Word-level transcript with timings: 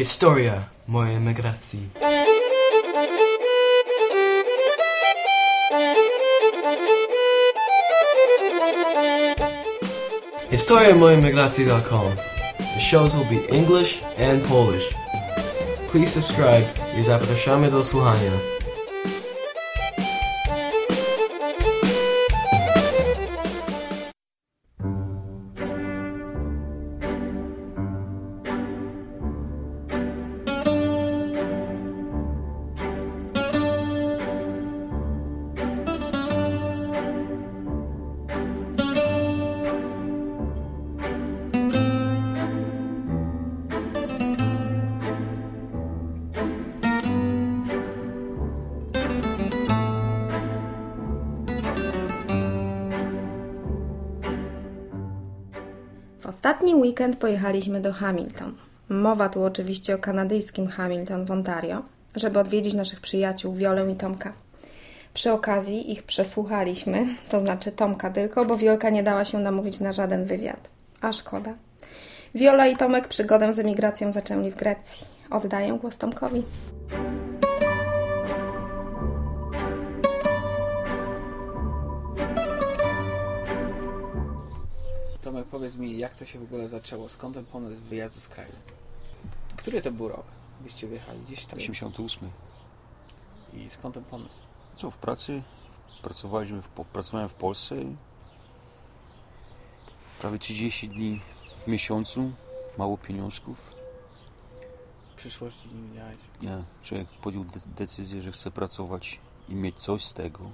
Historia 0.00 0.64
mojej 0.88 1.16
emigracji. 1.16 1.80
HistoriaMojemigracji.com 10.50 12.16
The 12.58 12.80
shows 12.80 13.14
will 13.14 13.28
be 13.28 13.56
English 13.56 14.02
and 14.30 14.42
Polish. 14.42 14.94
Please 15.92 16.22
subscribe 16.22 16.64
i 16.98 17.02
zapraszamy 17.02 17.70
do 17.70 17.84
słuchania. 17.84 18.49
Weekend 56.90 57.16
pojechaliśmy 57.16 57.80
do 57.80 57.92
Hamilton. 57.92 58.54
Mowa 58.88 59.28
tu 59.28 59.44
oczywiście 59.44 59.94
o 59.94 59.98
kanadyjskim 59.98 60.66
Hamilton 60.66 61.24
w 61.24 61.30
Ontario, 61.30 61.82
żeby 62.16 62.38
odwiedzić 62.38 62.74
naszych 62.74 63.00
przyjaciół 63.00 63.54
Wiolę 63.54 63.90
i 63.92 63.94
Tomka. 63.94 64.32
Przy 65.14 65.32
okazji 65.32 65.92
ich 65.92 66.02
przesłuchaliśmy, 66.02 67.06
to 67.28 67.40
znaczy 67.40 67.72
Tomka 67.72 68.10
tylko, 68.10 68.44
bo 68.44 68.56
Wiolka 68.56 68.90
nie 68.90 69.02
dała 69.02 69.24
się 69.24 69.38
namówić 69.38 69.80
na 69.80 69.92
żaden 69.92 70.24
wywiad. 70.24 70.68
A 71.00 71.12
szkoda. 71.12 71.54
Wiola 72.34 72.66
i 72.66 72.76
Tomek 72.76 73.08
przygodę 73.08 73.54
z 73.54 73.58
emigracją 73.58 74.12
zaczęli 74.12 74.50
w 74.50 74.56
Grecji. 74.56 75.06
Oddaję 75.30 75.78
głos 75.80 75.98
Tomkowi. 75.98 76.42
Powiedz 85.60 85.76
mi, 85.76 85.98
jak 85.98 86.14
to 86.14 86.24
się 86.24 86.38
w 86.38 86.42
ogóle 86.42 86.68
zaczęło? 86.68 87.08
Skąd 87.08 87.34
ten 87.34 87.46
pomysł 87.46 87.82
wyjazdu 87.82 88.20
z 88.20 88.28
kraju? 88.28 88.52
Który 89.56 89.82
to 89.82 89.92
był 89.92 90.08
rok? 90.08 90.24
Byście 90.60 90.86
wyjechali 90.86 91.20
gdzieś 91.20 91.46
tam? 91.46 91.58
88. 91.58 92.30
I 93.54 93.70
skąd 93.70 93.94
ten 93.94 94.04
pomysł? 94.04 94.34
Co, 94.76 94.90
w 94.90 94.96
pracy? 94.96 95.42
Pracowaliśmy 96.02 96.62
w, 96.62 96.68
pracowałem 96.68 97.28
w 97.28 97.34
Polsce. 97.34 97.76
Prawie 100.20 100.38
30 100.38 100.88
dni 100.88 101.20
w 101.58 101.66
miesiącu. 101.66 102.32
Mało 102.78 102.98
pieniążków. 102.98 103.58
W 105.12 105.14
przyszłości 105.14 105.68
nie 105.68 105.96
miałeś. 105.96 106.16
Ja, 106.42 106.64
człowiek 106.82 107.08
podjął 107.08 107.44
de- 107.44 107.60
decyzję, 107.66 108.22
że 108.22 108.32
chce 108.32 108.50
pracować 108.50 109.20
i 109.48 109.54
mieć 109.54 109.76
coś 109.76 110.04
z 110.04 110.14
tego. 110.14 110.50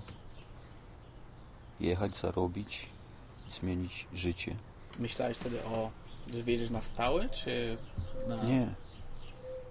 Jechać, 1.81 2.17
zarobić, 2.17 2.89
zmienić 3.51 4.07
życie. 4.15 4.57
Myślałeś 4.99 5.37
wtedy 5.37 5.65
o, 5.65 5.91
że 6.35 6.43
wyjedziesz 6.43 6.71
na 6.71 6.83
stałe, 6.83 7.29
czy 7.29 7.77
na... 8.29 8.37
Nie, 8.37 8.67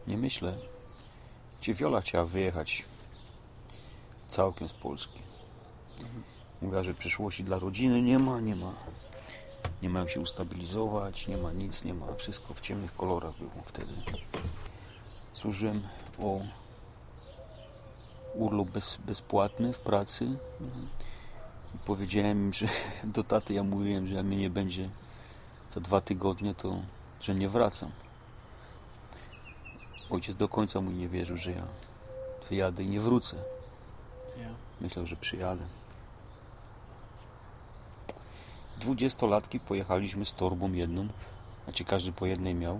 nie 0.07 0.17
myślę. 0.17 0.57
Wiola 1.67 2.01
chciała 2.01 2.25
wyjechać 2.25 2.85
całkiem 4.29 4.69
z 4.69 4.73
Polski. 4.73 5.19
Mówiła, 6.61 6.83
że 6.83 6.93
przyszłości 6.93 7.43
dla 7.43 7.59
rodziny 7.59 8.01
nie 8.01 8.19
ma, 8.19 8.39
nie 8.39 8.55
ma. 8.55 8.73
Nie 9.81 9.89
ma 9.89 9.99
jak 9.99 10.09
się 10.09 10.19
ustabilizować, 10.19 11.27
nie 11.27 11.37
ma 11.37 11.51
nic, 11.51 11.83
nie 11.83 11.93
ma. 11.93 12.15
Wszystko 12.15 12.53
w 12.53 12.61
ciemnych 12.61 12.95
kolorach 12.95 13.37
było 13.37 13.63
wtedy. 13.65 13.93
Służyłem 15.33 15.87
o 16.19 16.39
urlop 18.33 18.69
bez, 18.69 18.97
bezpłatny 19.05 19.73
w 19.73 19.79
pracy. 19.79 20.25
I 21.75 21.77
powiedziałem 21.85 22.37
im, 22.37 22.53
że 22.53 22.67
do 23.15 23.23
taty 23.23 23.53
ja 23.53 23.63
mówiłem, 23.63 24.07
że 24.07 24.15
jak 24.15 24.25
mnie 24.25 24.37
nie 24.37 24.49
będzie 24.49 24.89
za 25.75 25.81
dwa 25.81 26.01
tygodnie, 26.01 26.55
to 26.55 26.81
że 27.21 27.35
nie 27.35 27.49
wracam. 27.49 27.91
Ojciec 30.09 30.35
do 30.35 30.47
końca 30.47 30.81
mój 30.81 30.93
nie 30.93 31.07
wierzył, 31.07 31.37
że 31.37 31.51
ja 31.51 31.63
wyjadę 32.49 32.83
i 32.83 32.87
nie 32.87 33.01
wrócę. 33.01 33.37
Myślał, 34.81 35.05
że 35.05 35.15
przyjadę. 35.15 35.63
Dwudziestolatki 38.77 39.59
pojechaliśmy 39.59 40.25
z 40.25 40.33
torbą 40.33 40.73
jedną, 40.73 41.07
znaczy 41.63 41.85
każdy 41.85 42.11
po 42.11 42.25
jednej 42.25 42.55
miał. 42.55 42.79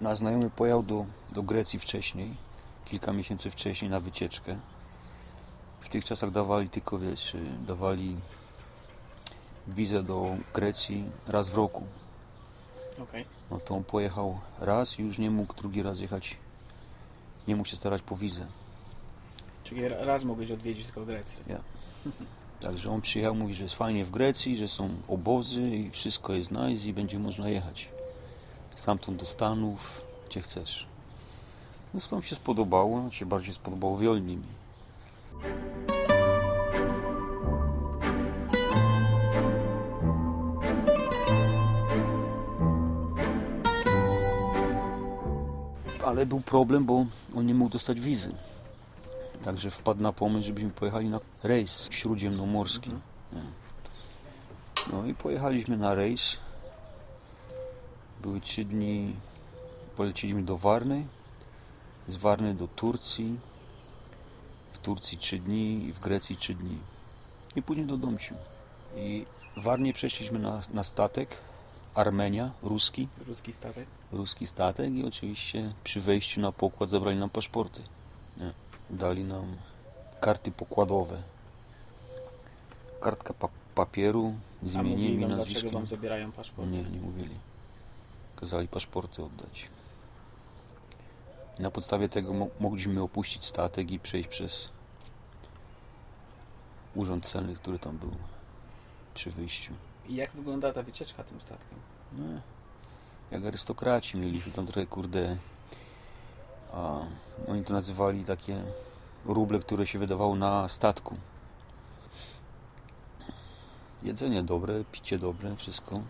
Nasz 0.00 0.18
znajomy 0.18 0.50
pojechał 0.50 0.82
do, 0.82 1.06
do 1.32 1.42
Grecji 1.42 1.78
wcześniej, 1.78 2.36
kilka 2.84 3.12
miesięcy 3.12 3.50
wcześniej 3.50 3.90
na 3.90 4.00
wycieczkę. 4.00 4.56
W 5.80 5.88
tych 5.88 6.04
czasach 6.04 6.30
dawali 6.30 6.68
tylko, 6.68 6.98
wiesz, 6.98 7.36
dawali 7.66 8.16
wizę 9.68 10.02
do 10.02 10.36
Grecji 10.54 11.04
raz 11.26 11.48
w 11.48 11.54
roku. 11.54 11.86
Okej. 12.98 13.24
No 13.50 13.58
to 13.60 13.74
on 13.74 13.84
pojechał 13.84 14.38
raz 14.60 14.98
i 14.98 15.02
już 15.02 15.18
nie 15.18 15.30
mógł 15.30 15.54
drugi 15.54 15.82
raz 15.82 16.00
jechać. 16.00 16.36
Nie 17.48 17.56
mógł 17.56 17.68
się 17.68 17.76
starać 17.76 18.02
po 18.02 18.16
wizę. 18.16 18.46
Czyli 19.64 19.88
ra- 19.88 20.04
raz 20.04 20.24
mogłeś 20.24 20.50
odwiedzić 20.50 20.84
tylko 20.86 21.04
Grecję. 21.04 21.38
Także 22.60 22.90
on 22.90 23.00
przyjechał, 23.00 23.34
mówi, 23.34 23.54
że 23.54 23.62
jest 23.62 23.74
fajnie 23.74 24.04
w 24.04 24.10
Grecji, 24.10 24.56
że 24.56 24.68
są 24.68 24.88
obozy 25.08 25.62
i 25.62 25.90
wszystko 25.90 26.32
jest 26.32 26.50
nice 26.50 26.88
i 26.88 26.92
będzie 26.92 27.18
można 27.18 27.48
jechać. 27.48 27.88
Stamtąd 28.76 29.20
do 29.20 29.26
Stanów, 29.26 30.02
gdzie 30.30 30.40
chcesz. 30.42 30.86
No 31.94 32.00
skąd 32.00 32.26
się 32.26 32.34
spodobało, 32.34 33.10
się 33.10 33.26
bardziej 33.26 33.54
spodobało 33.54 33.98
Wiolni 33.98 34.36
mi. 34.36 34.46
Ale 46.12 46.26
był 46.26 46.40
problem, 46.40 46.84
bo 46.84 47.06
on 47.36 47.46
nie 47.46 47.54
mógł 47.54 47.70
dostać 47.70 48.00
wizy. 48.00 48.32
Także 49.44 49.70
wpadł 49.70 50.02
na 50.02 50.12
pomysł, 50.12 50.46
żebyśmy 50.46 50.70
pojechali 50.70 51.08
na 51.08 51.20
rejs 51.42 51.88
śródziemnomorski. 51.90 52.90
Nie. 53.32 53.42
No 54.92 55.06
i 55.06 55.14
pojechaliśmy 55.14 55.76
na 55.76 55.94
rejs. 55.94 56.36
Były 58.22 58.40
trzy 58.40 58.64
dni. 58.64 59.16
Poleciliśmy 59.96 60.42
do 60.42 60.56
Warny. 60.56 61.06
Z 62.08 62.16
Warny 62.16 62.54
do 62.54 62.68
Turcji. 62.68 63.38
W 64.72 64.78
Turcji 64.78 65.18
trzy 65.18 65.38
dni 65.38 65.84
i 65.84 65.92
w 65.92 66.00
Grecji 66.00 66.36
trzy 66.36 66.54
dni. 66.54 66.78
I 67.56 67.62
później 67.62 67.86
do 67.86 67.96
Domciu. 67.96 68.34
I 68.96 69.26
w 69.56 69.62
Warnie 69.62 69.92
przeszliśmy 69.92 70.38
na, 70.38 70.60
na 70.74 70.84
statek. 70.84 71.36
Armenia, 71.94 72.50
ruski. 72.62 73.08
Ruski 73.26 73.52
statek. 73.52 73.86
ruski 74.12 74.46
statek 74.46 74.92
i 74.92 75.04
oczywiście 75.06 75.72
przy 75.84 76.00
wejściu 76.00 76.40
na 76.40 76.52
pokład 76.52 76.90
zabrali 76.90 77.18
nam 77.18 77.30
paszporty. 77.30 77.82
Nie. 78.36 78.52
Dali 78.90 79.24
nam 79.24 79.56
karty 80.20 80.50
pokładowe. 80.50 81.22
Kartka 83.00 83.34
pa 83.34 83.48
papieru 83.74 84.34
z 84.62 84.74
imieniem 84.74 84.98
i 84.98 85.08
wam, 85.08 85.16
dlaczego 85.18 85.36
nazwiskiem. 85.36 85.70
wam 85.70 85.86
zabierają 85.86 86.32
paszport? 86.32 86.68
Nie, 86.70 86.82
nie 86.82 87.00
mówili. 87.00 87.34
Kazali 88.36 88.68
paszporty 88.68 89.24
oddać. 89.24 89.68
Na 91.58 91.70
podstawie 91.70 92.08
tego 92.08 92.32
mo 92.32 92.46
mogliśmy 92.60 93.02
opuścić 93.02 93.44
statek 93.44 93.90
i 93.90 93.98
przejść 93.98 94.28
przez 94.28 94.68
urząd 96.94 97.26
celny, 97.26 97.54
który 97.54 97.78
tam 97.78 97.98
był 97.98 98.10
przy 99.14 99.30
wyjściu. 99.30 99.72
I 100.08 100.14
jak 100.14 100.30
wygląda 100.30 100.72
ta 100.72 100.82
wycieczka 100.82 101.24
tym 101.24 101.40
statkiem? 101.40 101.78
No, 102.12 102.40
jak 103.30 103.44
arystokraci 103.44 104.18
mieliśmy 104.18 104.52
tam 104.52 104.66
trochę, 104.66 104.86
kurde, 104.86 105.36
a 106.72 107.00
oni 107.48 107.64
to 107.64 107.72
nazywali 107.72 108.24
takie 108.24 108.62
ruble, 109.24 109.58
które 109.58 109.86
się 109.86 109.98
wydawało 109.98 110.34
na 110.34 110.68
statku. 110.68 111.16
Jedzenie 114.02 114.42
dobre, 114.42 114.84
picie 114.92 115.18
dobre, 115.18 115.56
wszystko. 115.56 116.00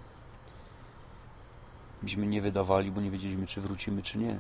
Myśmy 2.02 2.26
nie 2.26 2.42
wydawali, 2.42 2.90
bo 2.90 3.00
nie 3.00 3.10
wiedzieliśmy, 3.10 3.46
czy 3.46 3.60
wrócimy, 3.60 4.02
czy 4.02 4.18
nie. 4.18 4.38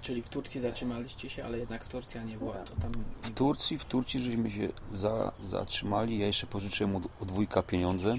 Czyli 0.00 0.22
w 0.22 0.28
Turcji 0.28 0.60
zatrzymaliście 0.60 1.30
się, 1.30 1.44
ale 1.44 1.58
jednak 1.58 1.84
w 1.84 1.88
Turcja 1.88 2.22
nie 2.22 2.38
była. 2.38 2.54
To 2.54 2.74
tam... 2.76 2.92
W 3.22 3.30
Turcji, 3.30 3.78
w 3.78 3.84
Turcji 3.84 4.20
żeśmy 4.20 4.50
się 4.50 4.68
za, 4.92 5.32
zatrzymali. 5.42 6.18
Ja 6.18 6.26
jeszcze 6.26 6.46
pożyczyłem 6.46 6.96
od, 6.96 7.02
od 7.20 7.30
wujka 7.30 7.62
pieniądze 7.62 8.16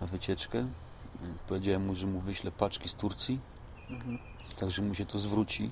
na 0.00 0.06
wycieczkę. 0.06 0.66
Powiedziałem 1.48 1.86
mu, 1.86 1.94
że 1.94 2.06
mu 2.06 2.20
wyślę 2.20 2.50
paczki 2.50 2.88
z 2.88 2.94
Turcji. 2.94 3.40
Mhm. 3.90 4.18
Także 4.56 4.82
mu 4.82 4.94
się 4.94 5.06
to 5.06 5.18
zwróci. 5.18 5.70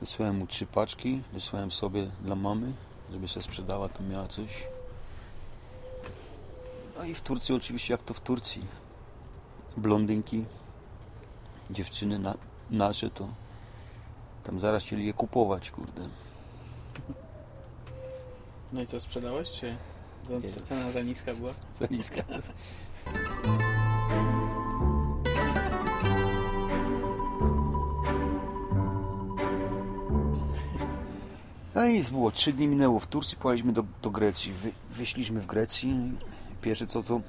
Wysłałem 0.00 0.36
mu 0.36 0.46
trzy 0.46 0.66
paczki, 0.66 1.22
wysłałem 1.32 1.70
sobie 1.70 2.10
dla 2.20 2.34
mamy, 2.34 2.72
żeby 3.12 3.28
się 3.28 3.42
sprzedała, 3.42 3.88
to 3.88 4.02
miała 4.02 4.28
coś. 4.28 4.66
No 6.98 7.04
i 7.04 7.14
w 7.14 7.20
Turcji 7.20 7.54
oczywiście 7.54 7.94
jak 7.94 8.02
to 8.02 8.14
w 8.14 8.20
Turcji. 8.20 8.62
Blondynki, 9.76 10.44
dziewczyny 11.70 12.18
na, 12.18 12.34
nasze 12.70 13.10
to 13.10 13.28
tam 14.44 14.58
zaraz 14.60 14.84
chcieli 14.84 15.06
je 15.06 15.12
kupować, 15.12 15.70
kurde. 15.70 16.08
No 18.72 18.80
i 18.82 18.86
co, 18.86 19.00
sprzedałeś, 19.00 19.50
czy 19.50 19.76
cena 20.62 20.90
za 20.90 21.02
niska 21.02 21.34
była? 21.34 21.54
Za 21.80 21.86
niska. 21.90 22.22
No 31.74 31.86
i 31.86 31.92
nic 31.92 32.10
było, 32.10 32.30
trzy 32.30 32.52
dni 32.52 32.66
minęło 32.66 33.00
w 33.00 33.06
Turcji, 33.06 33.38
pojechaliśmy 33.38 33.72
do, 33.72 33.84
do 34.02 34.10
Grecji. 34.10 34.52
Wy, 34.52 34.72
wyszliśmy 34.90 35.40
w 35.40 35.46
Grecji. 35.46 36.12
Pierwsze 36.62 36.86
co 36.86 37.02
to... 37.02 37.20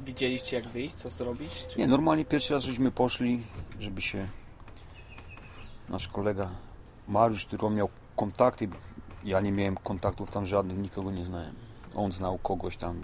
Widzieliście 0.00 0.56
jak 0.56 0.68
wyjść, 0.68 0.94
co 0.94 1.10
zrobić? 1.10 1.66
Czy... 1.68 1.78
Nie, 1.78 1.86
normalnie 1.86 2.24
pierwszy 2.24 2.54
raz 2.54 2.64
żeśmy 2.64 2.90
poszli, 2.90 3.42
żeby 3.80 4.00
się... 4.00 4.28
Nasz 5.88 6.08
kolega 6.08 6.48
Mariusz, 7.08 7.46
który 7.46 7.70
miał 7.70 7.88
kontakty, 8.16 8.68
ja 9.24 9.40
nie 9.40 9.52
miałem 9.52 9.76
kontaktów 9.76 10.30
tam 10.30 10.46
żadnych, 10.46 10.78
nikogo 10.78 11.10
nie 11.10 11.24
znałem. 11.24 11.54
On 11.94 12.12
znał 12.12 12.38
kogoś 12.38 12.76
tam. 12.76 13.00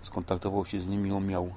Skontaktował 0.00 0.66
się 0.66 0.80
z 0.80 0.86
nimi, 0.86 1.12
on 1.12 1.26
miał 1.26 1.52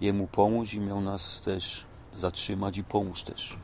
jemu 0.00 0.26
pomóc 0.26 0.72
i 0.72 0.80
miał 0.80 1.00
nas 1.00 1.40
też 1.40 1.84
zatrzymać 2.16 2.78
i 2.78 2.84
pomóc 2.84 3.24
też. 3.24 3.56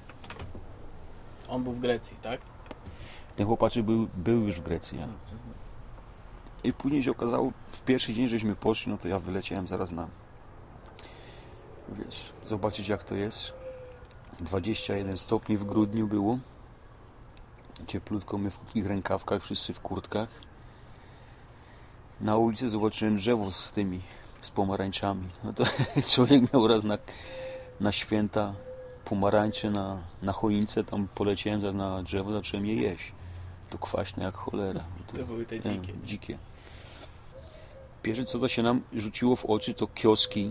On 1.49 1.65
był 1.65 1.73
w 1.73 1.81
Grecji, 1.81 2.17
tak? 2.23 2.41
Ten 3.37 3.47
chłopaczek 3.47 3.85
był, 3.85 4.09
był 4.15 4.41
już 4.41 4.57
w 4.57 4.63
Grecji. 4.63 4.99
Ja. 4.99 5.09
I 6.65 6.73
później 6.73 7.03
się 7.03 7.11
okazało, 7.11 7.53
w 7.73 7.81
pierwszy 7.81 8.15
dzień 8.15 8.29
żeśmy 8.29 8.57
poszli, 8.57 8.93
no 8.93 8.99
to 8.99 9.09
ja 9.09 9.19
wyleciałem 9.19 9.69
zaraz 9.69 9.93
na, 9.93 10.09
wiesz, 11.89 12.33
zobaczyć 12.47 12.89
jak 12.89 13.05
to 13.05 13.15
jest. 13.15 13.66
21 14.41 15.17
stopni 15.17 15.57
w 15.57 15.65
grudniu 15.65 16.07
było. 16.07 16.39
Cieplutko, 17.87 18.39
my 18.39 18.51
w 18.51 18.59
krótkich 18.59 18.87
rękawkach, 18.87 19.43
wszyscy 19.43 19.75
w 19.75 19.81
kurtkach. 19.81 20.29
Na 22.21 22.37
ulicy 22.37 22.69
zobaczyłem 22.69 23.17
drzewo 23.17 23.51
z 23.51 23.73
tymi, 23.73 24.01
z 24.43 24.51
pomarańczami. 24.51 25.29
No 25.45 25.53
to 25.53 25.65
człowiek 26.15 26.53
miał 26.53 26.69
raz 26.69 26.85
na, 26.85 26.99
na 27.81 27.93
święta 27.93 28.55
pomarańcze 29.05 29.71
na, 29.71 29.99
na 30.23 30.33
choince, 30.33 30.85
tam 30.85 31.09
poleciałem 31.15 31.77
na 31.77 32.03
drzewo, 32.03 32.33
zacząłem 32.33 32.67
je 32.67 32.75
jeść. 32.75 33.13
To 33.71 33.79
kwaśne 33.79 34.25
jak 34.25 34.35
cholera. 34.35 34.85
To 35.17 35.27
były 35.27 35.47
te 35.47 35.61
dzikie. 35.61 35.93
dzikie. 36.05 36.39
Pierwsze 38.03 38.25
co 38.25 38.39
to 38.39 38.49
się 38.49 38.63
nam 38.63 38.83
rzuciło 38.93 39.37
w 39.37 39.45
oczy 39.45 39.75
to 39.75 39.87
kioski, 39.87 40.51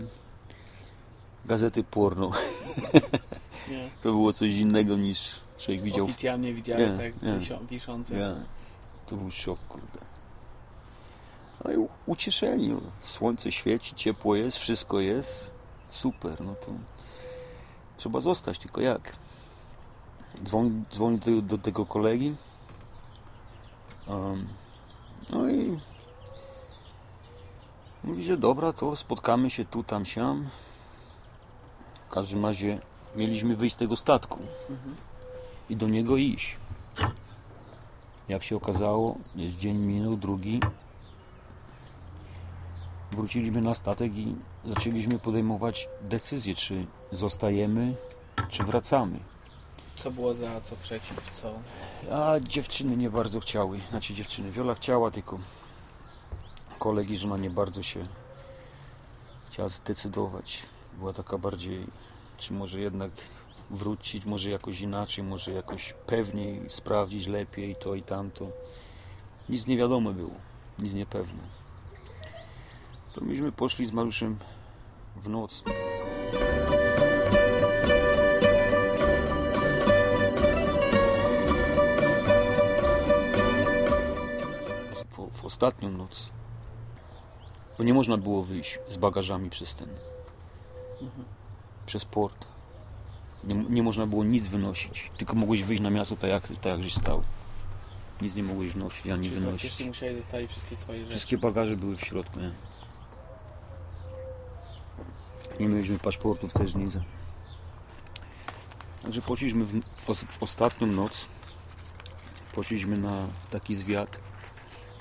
gazety 1.44 1.84
porno. 1.84 2.30
Nie. 3.70 3.90
To 4.02 4.12
było 4.12 4.32
coś 4.32 4.52
innego 4.52 4.96
niż 4.96 5.40
człowiek 5.58 5.82
widział. 5.82 6.04
Oficjalnie 6.04 6.54
widziałeś 6.54 6.92
tak 6.98 7.12
wiszące. 7.66 8.36
To 9.06 9.16
był 9.16 9.30
szok, 9.30 9.58
kurde. 9.68 9.98
No 11.64 11.72
i 11.72 11.88
ucieszeni. 12.06 12.76
Słońce 13.02 13.52
świeci, 13.52 13.94
ciepło 13.94 14.36
jest, 14.36 14.56
wszystko 14.56 15.00
jest. 15.00 15.54
Super, 15.90 16.40
no 16.40 16.54
to 16.54 16.66
trzeba 17.96 18.20
zostać, 18.20 18.58
tylko 18.58 18.80
jak? 18.80 19.12
Dzwoni, 20.44 20.82
dzwoni 20.94 21.18
do, 21.18 21.42
do 21.42 21.58
tego 21.58 21.86
kolegi. 21.86 22.34
Um, 24.06 24.48
no 25.30 25.50
i 25.50 25.78
mówi, 28.04 28.24
że 28.24 28.36
dobra, 28.36 28.72
to 28.72 28.96
spotkamy 28.96 29.50
się 29.50 29.64
tu, 29.64 29.84
tam, 29.84 30.06
siam. 30.06 30.48
W 32.08 32.10
każdym 32.10 32.46
razie 32.46 32.78
mieliśmy 33.16 33.56
wyjść 33.56 33.74
z 33.74 33.78
tego 33.78 33.96
statku 33.96 34.38
Mhm. 34.70 34.96
i 35.70 35.76
do 35.76 35.88
niego 35.88 36.16
iść. 36.16 36.56
Jak 38.28 38.42
się 38.42 38.56
okazało, 38.56 39.16
jest 39.36 39.56
dzień 39.56 39.78
minął, 39.78 40.16
drugi. 40.16 40.60
Wróciliśmy 43.12 43.60
na 43.62 43.74
statek 43.74 44.12
i 44.16 44.34
zaczęliśmy 44.64 45.18
podejmować 45.18 45.88
decyzję, 46.02 46.54
czy 46.54 46.86
zostajemy, 47.12 47.94
czy 48.48 48.64
wracamy. 48.64 49.18
Co 49.96 50.10
było 50.10 50.34
za, 50.34 50.60
co 50.60 50.76
przeciw, 50.76 51.30
co... 51.34 51.52
A 52.16 52.40
dziewczyny 52.40 52.96
nie 52.96 53.10
bardzo 53.10 53.40
chciały. 53.40 53.80
Znaczy 53.90 54.14
dziewczyny, 54.14 54.50
Wiola 54.50 54.74
chciała, 54.74 55.10
tylko 55.10 55.38
kolegi, 56.78 57.16
żona 57.16 57.36
nie 57.36 57.50
bardzo 57.50 57.82
się 57.82 58.06
chciała 59.50 59.68
zdecydować. 59.68 60.62
Była 60.98 61.12
taka 61.12 61.38
bardziej, 61.38 61.86
czy 62.36 62.52
może 62.52 62.80
jednak 62.80 63.10
wrócić, 63.70 64.24
może 64.24 64.50
jakoś 64.50 64.80
inaczej, 64.80 65.24
może 65.24 65.52
jakoś 65.52 65.94
pewniej 66.06 66.70
sprawdzić 66.70 67.26
lepiej 67.26 67.76
to 67.76 67.94
i 67.94 68.02
tamto. 68.02 68.46
Nic 69.48 69.66
nie 69.66 69.76
wiadomo 69.76 70.12
było, 70.12 70.34
nic 70.78 70.94
niepewne. 70.94 71.42
To 73.14 73.20
myśmy 73.20 73.52
poszli 73.52 73.86
z 73.86 73.92
Mariuszem 73.92 74.38
w 75.16 75.28
noc. 75.28 75.62
w, 85.32 85.44
ostatnią 85.44 85.90
noc. 85.90 86.30
Bo 87.78 87.84
nie 87.84 87.94
można 87.94 88.16
było 88.16 88.42
wyjść 88.42 88.78
z 88.88 88.96
bagażami 88.96 89.50
przez 89.50 89.74
ten, 89.74 89.88
przez 91.86 92.04
port. 92.04 92.46
Nie, 93.44 93.54
nie 93.54 93.82
można 93.82 94.06
było 94.06 94.24
nic 94.24 94.46
wynosić, 94.46 95.10
tylko 95.16 95.36
mogłeś 95.36 95.62
wyjść 95.62 95.82
na 95.82 95.90
miasto 95.90 96.16
tak 96.16 96.30
jak, 96.30 96.48
tak 96.48 96.64
jak 96.64 96.82
żeś 96.82 96.94
stał. 96.94 97.22
Nic 98.22 98.34
nie 98.34 98.42
mogłeś 98.42 98.70
wnosić 98.70 99.06
ani 99.06 99.28
Czyli 99.28 99.40
wynosić. 99.40 99.60
praktycznie 99.60 99.86
musieli 99.86 100.16
zostawić 100.16 100.50
wszystkie 100.50 100.76
swoje 100.76 100.98
rzeczy. 100.98 101.10
Wszystkie 101.10 101.38
bagaże 101.38 101.76
były 101.76 101.96
w 101.96 102.00
środku, 102.00 102.40
nie? 102.40 102.50
Nie 105.60 105.68
mieliśmy 105.68 105.98
paszportów 105.98 106.52
też 106.52 106.74
nic. 106.74 106.98
Także 109.02 109.22
poszliśmy 109.22 109.64
w, 109.64 109.72
w, 109.80 110.14
w 110.14 110.42
ostatnią 110.42 110.86
noc. 110.86 111.26
Poszliśmy 112.54 112.98
na 112.98 113.26
taki 113.50 113.74
zwiat, 113.74 114.18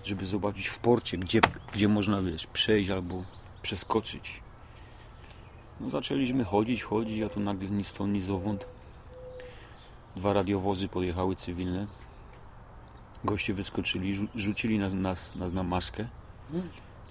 żeby 0.04 0.26
zobaczyć 0.26 0.68
w 0.68 0.80
porcie, 0.80 1.18
gdzie, 1.18 1.42
gdzie 1.74 1.88
można 1.88 2.22
wiesz, 2.22 2.48
przejść 2.48 2.90
albo 2.90 3.24
przeskoczyć. 3.62 4.42
No 5.80 5.90
zaczęliśmy 5.90 6.44
chodzić, 6.44 6.84
chodzić, 6.84 7.22
a 7.22 7.30
tu 7.30 7.40
nagle 7.40 7.70
ni 7.70 7.84
stąd, 7.84 8.14
ni 8.14 8.22
zowąd. 8.22 8.66
Dwa 10.16 10.34
radiowozy 10.34 10.88
podjechały 10.88 11.36
cywilne. 11.36 11.88
Goście 13.24 13.54
wyskoczyli, 13.54 14.16
rzu- 14.16 14.28
rzucili 14.36 14.80
nas, 14.80 14.94
nas, 14.94 15.36
nas 15.36 15.54
na 15.54 15.64
maskę 15.64 16.08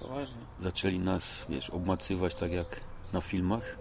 Poważnie. 0.00 0.34
zaczęli 0.60 0.98
nas, 0.98 1.46
wiesz, 1.48 1.70
obmacywać 1.70 2.34
tak 2.34 2.52
jak 2.52 2.80
na 3.12 3.20
filmach. 3.20 3.76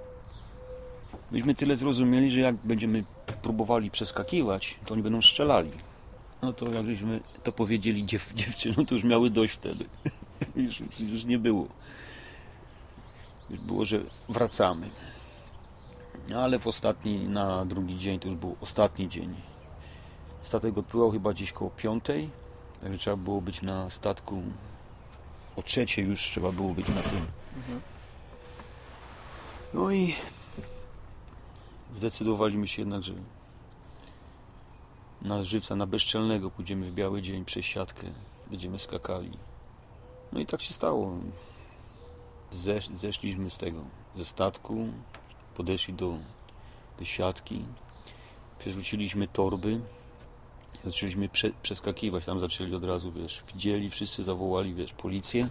Myśmy 1.31 1.55
tyle 1.55 1.77
zrozumieli, 1.77 2.31
że 2.31 2.39
jak 2.39 2.55
będziemy 2.55 3.03
próbowali 3.41 3.91
przeskakiwać, 3.91 4.77
to 4.85 4.93
oni 4.93 5.03
będą 5.03 5.21
strzelali. 5.21 5.71
No 6.41 6.53
to 6.53 6.71
jak 6.71 6.85
żeśmy 6.85 7.19
to 7.43 7.51
powiedzieli 7.51 8.05
dziew, 8.05 8.33
dziewczynom, 8.35 8.85
to 8.85 8.95
już 8.95 9.03
miały 9.03 9.29
dość 9.29 9.53
wtedy. 9.53 9.85
już, 10.55 10.81
już 10.99 11.25
nie 11.25 11.39
było. 11.39 11.67
Już 13.50 13.59
było, 13.59 13.85
że 13.85 14.00
wracamy. 14.29 14.89
No, 16.29 16.41
Ale 16.41 16.59
w 16.59 16.67
ostatni, 16.67 17.27
na 17.27 17.65
drugi 17.65 17.97
dzień, 17.97 18.19
to 18.19 18.27
już 18.27 18.38
był 18.38 18.55
ostatni 18.62 19.09
dzień. 19.09 19.35
Statek 20.41 20.77
odpływał 20.77 21.12
chyba 21.12 21.33
gdzieś 21.33 21.51
koło 21.51 21.71
piątej, 21.71 22.29
także 22.81 22.97
trzeba 22.97 23.15
było 23.15 23.41
być 23.41 23.62
na 23.62 23.89
statku 23.89 24.43
o 25.55 25.63
trzeciej 25.63 26.05
już 26.05 26.21
trzeba 26.21 26.51
było 26.51 26.73
być 26.73 26.88
na 26.88 27.01
tym. 27.01 27.25
Mhm. 27.57 27.81
No 29.73 29.91
i 29.91 30.15
zdecydowaliśmy 31.93 32.67
się 32.67 32.81
jednak, 32.81 33.03
że 33.03 33.13
na 35.21 35.43
żywca, 35.43 35.75
na 35.75 35.85
bezczelnego 35.85 36.51
pójdziemy 36.51 36.91
w 36.91 36.93
biały 36.93 37.21
dzień 37.21 37.45
przez 37.45 37.65
siatkę, 37.65 38.07
będziemy 38.50 38.79
skakali. 38.79 39.38
No 40.31 40.39
i 40.39 40.45
tak 40.45 40.62
się 40.62 40.73
stało. 40.73 41.17
Zesz, 42.53 42.88
zeszliśmy 42.93 43.50
z 43.50 43.57
tego, 43.57 43.81
ze 44.17 44.25
statku, 44.25 44.88
podeszli 45.55 45.93
do, 45.93 46.17
do 47.00 47.05
siatki, 47.05 47.65
przerzuciliśmy 48.60 49.27
torby, 49.27 49.79
zaczęliśmy 50.86 51.29
prze, 51.29 51.50
przeskakiwać, 51.63 52.25
tam 52.25 52.39
zaczęli 52.39 52.75
od 52.75 52.83
razu, 52.83 53.12
wiesz, 53.12 53.43
widzieli, 53.53 53.89
wszyscy 53.89 54.24
zawołali, 54.24 54.74
wiesz, 54.74 54.93
policję. 54.93 55.48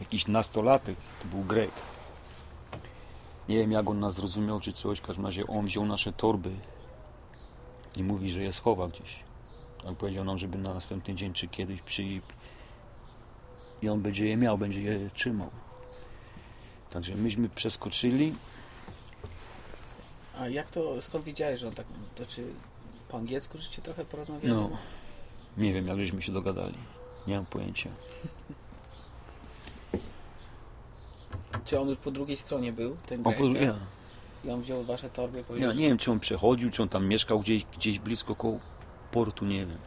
Jakiś 0.00 0.26
nastolatek, 0.26 0.96
to 1.22 1.28
był 1.28 1.44
Grek. 1.44 1.70
Nie 3.48 3.58
wiem, 3.58 3.72
jak 3.72 3.90
on 3.90 4.00
nas 4.00 4.14
zrozumiał, 4.14 4.60
czy 4.60 4.72
coś, 4.72 4.98
w 4.98 5.02
każdym 5.02 5.26
razie 5.26 5.46
on 5.46 5.66
wziął 5.66 5.86
nasze 5.86 6.12
torby 6.12 6.50
i 7.96 8.02
mówi, 8.04 8.30
że 8.30 8.42
je 8.42 8.52
schowa 8.52 8.88
gdzieś. 8.88 9.16
Tak 9.84 9.96
powiedział 9.96 10.24
nam, 10.24 10.38
żeby 10.38 10.58
na 10.58 10.74
następny 10.74 11.14
dzień 11.14 11.32
czy 11.32 11.48
kiedyś 11.48 11.82
przyjść 11.82 12.26
i 13.82 13.88
on 13.88 14.02
będzie 14.02 14.28
je 14.28 14.36
miał, 14.36 14.58
będzie 14.58 14.82
je 14.82 15.10
trzymał. 15.14 15.50
Także 16.90 17.14
myśmy 17.14 17.48
przeskoczyli. 17.48 18.34
A 20.38 20.48
jak 20.48 20.68
to, 20.68 21.00
skąd 21.00 21.24
wiedziałeś, 21.24 21.60
że 21.60 21.68
on 21.68 21.74
tak, 21.74 21.86
to 22.14 22.26
czy 22.26 22.46
po 23.08 23.18
angielsku 23.18 23.58
żeście 23.58 23.82
trochę 23.82 24.04
porozmawiali? 24.04 24.54
No, 24.54 24.70
nie 25.56 25.72
wiem 25.72 25.86
jak 25.86 25.98
żeśmy 25.98 26.22
się 26.22 26.32
dogadali. 26.32 26.78
Nie 27.26 27.36
mam 27.36 27.46
pojęcia. 27.46 27.90
Czy 31.64 31.80
on 31.80 31.88
już 31.88 31.98
po 31.98 32.10
drugiej 32.10 32.36
stronie 32.36 32.72
był, 32.72 32.96
ten 33.06 33.20
O, 33.20 33.30
Grek, 33.30 33.38
po, 33.38 33.46
ja, 33.46 33.74
I 34.46 34.50
on 34.50 34.60
wziął 34.62 34.82
wasze 34.82 35.10
torby 35.10 35.44
powiedział, 35.44 35.70
ja 35.70 35.76
nie 35.76 35.88
wiem 35.88 35.98
czy 35.98 36.10
on 36.12 36.20
przechodził, 36.20 36.70
czy 36.70 36.82
on 36.82 36.88
tam 36.88 37.06
mieszkał 37.06 37.40
gdzieś, 37.40 37.64
gdzieś 37.64 37.98
blisko 37.98 38.34
koło 38.34 38.58
portu, 39.10 39.44
nie 39.44 39.66
wiem. 39.66 39.78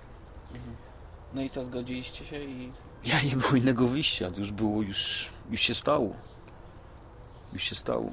No 1.33 1.41
i 1.41 1.49
co, 1.49 1.63
zgodziliście 1.63 2.25
się 2.25 2.43
i... 2.43 2.71
Ja 3.03 3.21
nie 3.21 3.35
było 3.35 3.55
innego 3.55 3.87
wyjścia, 3.87 4.31
to 4.31 4.39
już 4.39 4.51
było, 4.51 4.81
już, 4.81 5.29
już 5.51 5.61
się 5.61 5.75
stało. 5.75 6.13
Już 7.53 7.63
się 7.63 7.75
stało. 7.75 8.11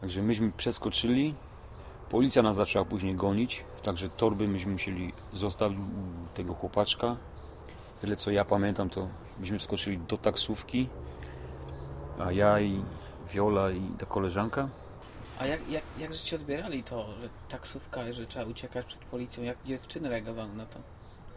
Także 0.00 0.22
myśmy 0.22 0.52
przeskoczyli. 0.52 1.34
Policja 2.10 2.42
nas 2.42 2.56
zaczęła 2.56 2.84
później 2.84 3.14
gonić, 3.14 3.64
także 3.82 4.10
torby 4.10 4.48
myśmy 4.48 4.72
musieli 4.72 5.12
zostawić 5.32 5.78
tego 6.34 6.54
chłopaczka. 6.54 7.16
Tyle 8.00 8.16
co 8.16 8.30
ja 8.30 8.44
pamiętam, 8.44 8.90
to 8.90 9.08
myśmy 9.40 9.58
wskoczyli 9.58 9.98
do 9.98 10.16
taksówki, 10.16 10.88
a 12.18 12.32
ja 12.32 12.60
i 12.60 12.82
Viola 13.32 13.70
i 13.70 13.80
ta 13.98 14.06
koleżanka 14.06 14.68
A 15.38 15.46
jak, 15.46 15.70
jak, 15.70 15.82
jak 15.98 16.12
żeście 16.12 16.36
odbierali 16.36 16.82
to, 16.82 17.06
że 17.22 17.28
taksówka, 17.48 18.12
że 18.12 18.26
trzeba 18.26 18.46
uciekać 18.46 18.86
przed 18.86 19.00
policją? 19.00 19.44
Jak 19.44 19.56
dziewczyny 19.64 20.08
reagowały 20.08 20.54
na 20.54 20.66
to? 20.66 20.78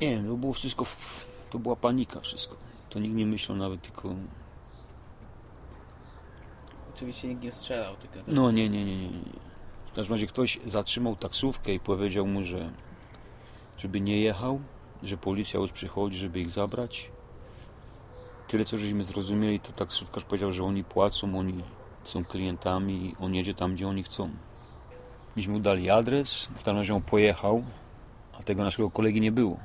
Nie 0.01 0.23
to 0.23 0.37
było 0.37 0.53
wszystko, 0.53 0.85
w, 0.85 1.25
to 1.49 1.59
była 1.59 1.75
panika 1.75 2.19
wszystko. 2.19 2.55
To 2.89 2.99
nikt 2.99 3.15
nie 3.15 3.25
myślał 3.25 3.57
nawet 3.57 3.81
tylko, 3.81 4.15
Oczywiście 6.95 7.27
nikt 7.27 7.43
nie 7.43 7.51
strzelał, 7.51 7.95
tylko... 7.95 8.19
To... 8.19 8.31
no 8.31 8.51
nie, 8.51 8.69
nie, 8.69 8.85
nie, 8.85 8.97
nie. 8.97 9.09
nie. 9.09 9.50
W 9.91 9.95
każdym 9.95 10.13
razie 10.13 10.27
ktoś 10.27 10.59
zatrzymał 10.65 11.15
taksówkę 11.15 11.73
i 11.73 11.79
powiedział 11.79 12.27
mu, 12.27 12.43
że 12.43 12.71
żeby 13.77 14.01
nie 14.01 14.21
jechał, 14.21 14.59
że 15.03 15.17
policja 15.17 15.59
już 15.59 15.71
przychodzi, 15.71 16.17
żeby 16.17 16.39
ich 16.39 16.49
zabrać. 16.49 17.11
Tyle 18.47 18.65
co 18.65 18.77
żeśmy 18.77 19.03
zrozumieli, 19.03 19.59
to 19.59 19.71
taksówkarz 19.71 20.23
powiedział, 20.23 20.51
że 20.51 20.63
oni 20.63 20.83
płacą, 20.83 21.39
oni 21.39 21.63
są 22.03 22.25
klientami 22.25 23.05
i 23.05 23.15
on 23.19 23.35
jedzie 23.35 23.53
tam, 23.53 23.75
gdzie 23.75 23.87
oni 23.87 24.03
chcą. 24.03 24.29
Myśmy 25.35 25.53
mu 25.53 25.59
dali 25.59 25.89
adres, 25.89 26.45
w 26.45 26.53
każdym 26.53 26.77
razie 26.77 26.95
on 26.95 27.01
pojechał, 27.01 27.63
a 28.39 28.43
tego 28.43 28.63
naszego 28.63 28.91
kolegi 28.91 29.21
nie 29.21 29.31
było. 29.31 29.57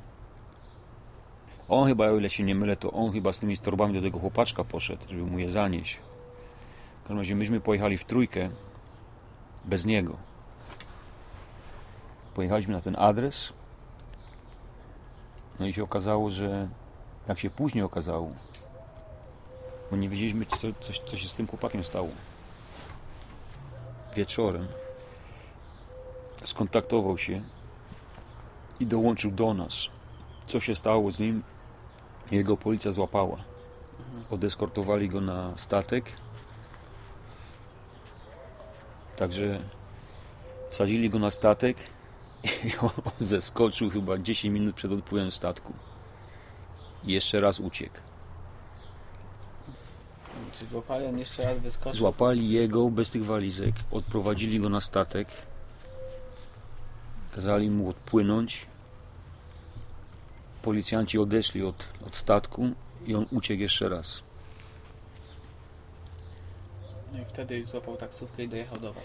On 1.69 1.87
chyba, 1.87 2.07
o 2.07 2.17
ile 2.17 2.29
się 2.29 2.43
nie 2.43 2.55
mylę, 2.55 2.77
to 2.77 2.91
on 2.91 3.11
chyba 3.11 3.33
z 3.33 3.39
tymi 3.39 3.57
torbami 3.57 3.93
do 3.93 4.01
tego 4.01 4.19
chłopaczka 4.19 4.63
poszedł, 4.63 5.03
żeby 5.09 5.21
mu 5.21 5.39
je 5.39 5.49
zanieść. 5.49 5.99
W 6.99 7.01
każdym 7.03 7.17
razie 7.17 7.35
myśmy 7.35 7.61
pojechali 7.61 7.97
w 7.97 8.05
trójkę 8.05 8.49
bez 9.67 9.85
niego. 9.85 10.17
Pojechaliśmy 12.35 12.73
na 12.73 12.81
ten 12.81 12.95
adres. 12.99 13.53
No 15.59 15.67
i 15.67 15.73
się 15.73 15.83
okazało, 15.83 16.29
że 16.29 16.67
jak 17.27 17.39
się 17.39 17.49
później 17.49 17.83
okazało, 17.83 18.31
bo 19.91 19.97
nie 19.97 20.09
wiedzieliśmy, 20.09 20.45
co, 20.45 20.57
co, 20.81 20.93
co 21.05 21.17
się 21.17 21.27
z 21.27 21.35
tym 21.35 21.47
chłopakiem 21.47 21.83
stało. 21.83 22.09
Wieczorem 24.15 24.67
skontaktował 26.43 27.17
się 27.17 27.41
i 28.79 28.85
dołączył 28.85 29.31
do 29.31 29.53
nas. 29.53 29.87
Co 30.47 30.59
się 30.59 30.75
stało 30.75 31.11
z 31.11 31.19
nim, 31.19 31.43
jego 32.31 32.57
policja 32.57 32.91
złapała. 32.91 33.37
Odeskortowali 34.31 35.09
go 35.09 35.21
na 35.21 35.57
statek. 35.57 36.11
Także 39.17 39.59
wsadzili 40.69 41.09
go 41.09 41.19
na 41.19 41.31
statek 41.31 41.77
i 42.43 42.77
on 42.81 43.11
zeskoczył 43.17 43.89
chyba 43.89 44.17
10 44.17 44.53
minut 44.53 44.75
przed 44.75 44.91
odpływem 44.91 45.31
statku. 45.31 45.73
I 47.03 47.13
jeszcze 47.13 47.39
raz 47.39 47.59
uciekł. 47.59 47.97
Czy 50.53 50.65
złapali, 50.65 51.05
on 51.05 51.19
jeszcze 51.19 51.43
raz 51.43 51.59
wyskoczył? 51.59 51.99
Złapali 51.99 52.49
jego 52.49 52.89
bez 52.89 53.11
tych 53.11 53.25
walizek, 53.25 53.75
odprowadzili 53.91 54.59
go 54.59 54.69
na 54.69 54.81
statek, 54.81 55.27
kazali 57.35 57.69
mu 57.69 57.89
odpłynąć. 57.89 58.65
Policjanci 60.61 61.19
odeszli 61.19 61.63
od, 61.63 61.87
od 62.07 62.15
statku 62.15 62.69
i 63.05 63.15
on 63.15 63.25
uciekł 63.31 63.61
jeszcze 63.61 63.89
raz. 63.89 64.26
No 67.13 67.19
i 67.21 67.25
wtedy 67.25 67.65
złapał 67.65 67.97
taksówkę 67.97 68.43
i 68.43 68.49
dojechał 68.49 68.79
do 68.79 68.93
was. 68.93 69.03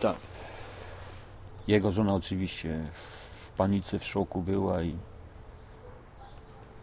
Tak. 0.00 0.16
Jego 1.66 1.92
żona 1.92 2.14
oczywiście 2.14 2.84
w 2.92 3.50
panice, 3.50 3.98
w 3.98 4.04
szoku 4.04 4.42
była 4.42 4.82
i 4.82 4.96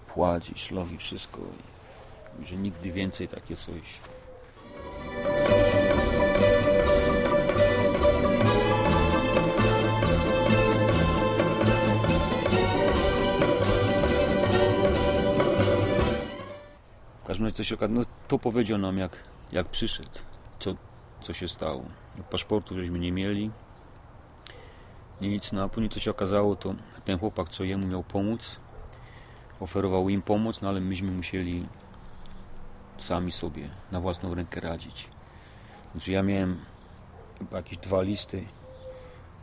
płacz 0.08 0.50
i 0.94 0.98
wszystko. 0.98 1.42
I, 2.42 2.46
że 2.46 2.56
nigdy 2.56 2.92
więcej 2.92 3.28
takie 3.28 3.56
coś. 3.56 3.82
W 17.24 17.28
każdym 17.28 17.46
razie 17.46 17.58
to 17.58 17.64
się 17.64 17.76
okazało, 17.76 18.00
no 18.00 18.06
to 18.28 18.40
powiedział 18.40 18.78
nam 18.78 18.98
jak, 18.98 19.12
jak 19.52 19.68
przyszedł, 19.68 20.10
co, 20.60 20.76
co 21.22 21.34
się 21.34 21.50
stało. 21.50 21.84
Paszportu 22.32 22.76
żeśmy 22.76 23.00
nie 23.00 23.12
mieli. 23.12 23.52
Nic, 25.22 25.52
no 25.52 25.64
a 25.64 25.70
później 25.70 25.90
to 25.90 26.00
się 26.00 26.12
okazało, 26.12 26.56
to 26.56 26.76
ten 27.06 27.20
chłopak, 27.20 27.50
co 27.50 27.64
jemu 27.64 27.88
miał 27.88 28.04
pomóc, 28.04 28.60
oferował 29.60 30.10
im 30.10 30.22
pomoc, 30.22 30.62
no 30.62 30.70
ale 30.70 30.82
myśmy 30.82 31.12
musieli 31.12 31.68
sami 32.98 33.32
sobie 33.32 33.70
na 33.92 34.02
własną 34.02 34.36
rękę 34.36 34.62
radzić. 34.62 35.10
Znaczy 35.92 36.12
ja 36.12 36.24
miałem 36.24 36.60
jakieś 37.52 37.78
dwa 37.78 38.02
listy 38.02 38.46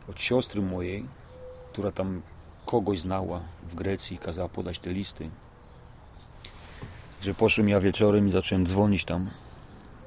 od 0.09 0.21
siostry 0.21 0.61
mojej, 0.61 1.05
która 1.71 1.91
tam 1.91 2.21
kogoś 2.65 2.99
znała 2.99 3.41
w 3.63 3.75
Grecji 3.75 4.15
i 4.15 4.19
kazała 4.19 4.49
podać 4.49 4.79
te 4.79 4.89
listy. 4.89 5.29
Że 7.21 7.33
poszłem 7.33 7.69
ja 7.69 7.79
wieczorem 7.79 8.27
i 8.27 8.31
zacząłem 8.31 8.65
dzwonić 8.65 9.05
tam 9.05 9.29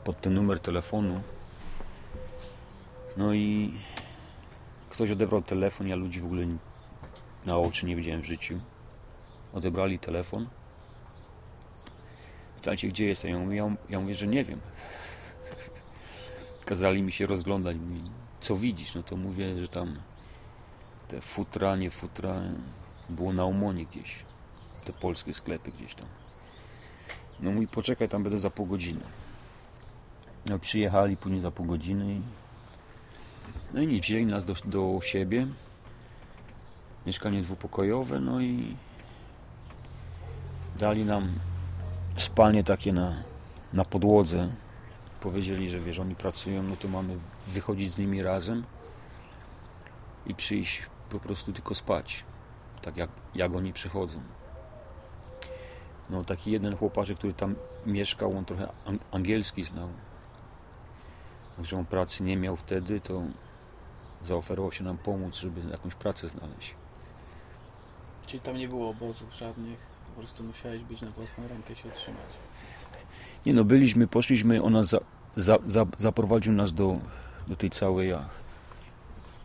pod 0.08 0.20
ten 0.20 0.34
numer 0.34 0.60
telefonu. 0.60 1.20
No 3.16 3.34
i 3.34 3.72
ktoś 4.90 5.10
odebrał 5.10 5.42
telefon, 5.42 5.88
ja 5.88 5.96
ludzi 5.96 6.20
w 6.20 6.24
ogóle 6.24 6.46
na 7.46 7.58
oczy 7.58 7.86
nie 7.86 7.96
widziałem 7.96 8.22
w 8.22 8.26
życiu. 8.26 8.60
Odebrali 9.52 9.98
telefon. 9.98 10.48
Pytali 12.56 12.78
się, 12.78 12.88
gdzie 12.88 13.06
jestem. 13.06 13.30
Ja 13.30 13.38
mówię, 13.38 13.76
ja, 13.88 14.00
mówię, 14.00 14.14
że 14.14 14.26
nie 14.26 14.44
wiem. 14.44 14.60
Kazali 16.68 17.02
mi 17.02 17.12
się 17.12 17.26
rozglądać. 17.26 17.76
Co 18.40 18.56
widzisz? 18.56 18.94
No 18.94 19.02
to 19.02 19.16
mówię, 19.16 19.58
że 19.58 19.68
tam 19.68 19.98
te 21.08 21.20
futra, 21.20 21.76
nie 21.76 21.90
futra 21.90 22.34
było 23.08 23.32
na 23.32 23.44
Omonie 23.44 23.86
gdzieś. 23.86 24.18
Te 24.84 24.92
polskie 24.92 25.34
sklepy 25.34 25.72
gdzieś 25.72 25.94
tam. 25.94 26.06
No 27.40 27.50
mój, 27.50 27.66
poczekaj, 27.66 28.08
tam 28.08 28.22
będę 28.22 28.38
za 28.38 28.50
pół 28.50 28.66
godziny. 28.66 29.00
No 30.48 30.58
przyjechali 30.58 31.16
później 31.16 31.40
za 31.40 31.50
pół 31.50 31.66
godziny 31.66 32.20
no 33.74 33.80
i 33.80 33.86
nic, 33.86 34.02
wzięli 34.02 34.26
nas 34.26 34.44
do, 34.44 34.54
do 34.64 34.98
siebie. 35.02 35.46
Mieszkanie 37.06 37.42
dwupokojowe, 37.42 38.20
no 38.20 38.40
i 38.40 38.76
dali 40.78 41.04
nam 41.04 41.32
spalnie 42.16 42.64
takie 42.64 42.92
na, 42.92 43.22
na 43.72 43.84
podłodze. 43.84 44.48
Powiedzieli, 45.20 45.68
że 45.68 45.80
wiesz, 45.80 45.98
oni 45.98 46.14
pracują, 46.14 46.62
no 46.62 46.76
to 46.76 46.88
mamy 46.88 47.16
wychodzić 47.46 47.92
z 47.92 47.98
nimi 47.98 48.22
razem 48.22 48.64
i 50.26 50.34
przyjść 50.34 50.82
po 51.10 51.20
prostu 51.20 51.52
tylko 51.52 51.74
spać. 51.74 52.24
Tak 52.82 52.96
jak, 52.96 53.10
jak 53.34 53.54
oni 53.54 53.72
przychodzą. 53.72 54.20
No 56.10 56.24
taki 56.24 56.50
jeden 56.50 56.76
chłopaczek, 56.76 57.18
który 57.18 57.32
tam 57.32 57.54
mieszkał, 57.86 58.38
on 58.38 58.44
trochę 58.44 58.68
angielski 59.10 59.64
znał. 59.64 59.88
Także 61.58 61.76
on 61.76 61.86
pracy 61.86 62.22
nie 62.22 62.36
miał 62.36 62.56
wtedy, 62.56 63.00
to 63.00 63.22
zaoferował 64.24 64.72
się 64.72 64.84
nam 64.84 64.98
pomóc, 64.98 65.34
żeby 65.34 65.70
jakąś 65.70 65.94
pracę 65.94 66.28
znaleźć. 66.28 66.74
Czyli 68.26 68.40
tam 68.40 68.56
nie 68.56 68.68
było 68.68 68.90
obozów 68.90 69.34
żadnych, 69.34 69.78
po 70.06 70.20
prostu 70.20 70.44
musiałeś 70.44 70.82
być 70.84 71.00
na 71.00 71.10
własną 71.10 71.48
rękę 71.48 71.74
się 71.74 71.88
utrzymać. 71.88 72.28
Nie 73.46 73.54
no, 73.54 73.64
byliśmy, 73.64 74.06
poszliśmy, 74.06 74.62
ona 74.62 74.84
za, 74.84 74.98
za, 75.36 75.58
za, 75.66 75.86
zaprowadził 75.96 76.52
nas 76.52 76.72
do, 76.72 76.98
do 77.48 77.56
tej 77.56 77.70
całej 77.70 78.12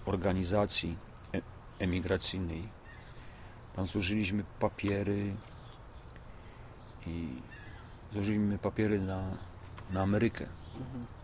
organizacji 0.05 0.98
e, 1.34 1.41
emigracyjnej. 1.79 2.63
Tam 3.75 3.88
złożyliśmy 3.88 4.43
papiery 4.60 5.36
i 7.08 7.27
złożyliśmy 8.12 8.58
papiery 8.58 9.01
na, 9.01 9.24
na 9.91 10.01
Amerykę 10.01 10.46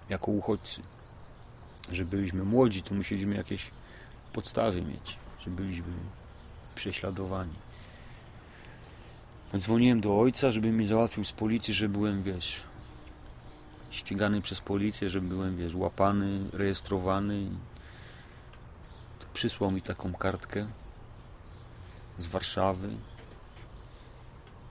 jako 0.09 0.31
uchodźcy. 0.31 0.81
Że 1.91 2.05
byliśmy 2.05 2.43
młodzi, 2.43 2.83
to 2.83 2.95
musieliśmy 2.95 3.35
jakieś 3.35 3.71
podstawy 4.33 4.81
mieć, 4.81 5.17
że 5.39 5.49
byliśmy 5.49 5.93
prześladowani. 6.75 7.53
Dzwoniłem 9.57 10.01
do 10.01 10.19
ojca, 10.19 10.51
żeby 10.51 10.71
mi 10.71 10.85
załatwił 10.85 11.23
z 11.23 11.31
policji, 11.31 11.73
że 11.73 11.89
byłem, 11.89 12.23
wiesz, 12.23 12.61
ścigany 13.91 14.41
przez 14.41 14.61
policję, 14.61 15.09
że 15.09 15.21
byłem, 15.21 15.57
wiesz, 15.57 15.75
łapany, 15.75 16.49
rejestrowany. 16.53 17.49
Przysłał 19.33 19.71
mi 19.71 19.81
taką 19.81 20.13
kartkę 20.13 20.67
z 22.17 22.27
Warszawy. 22.27 22.89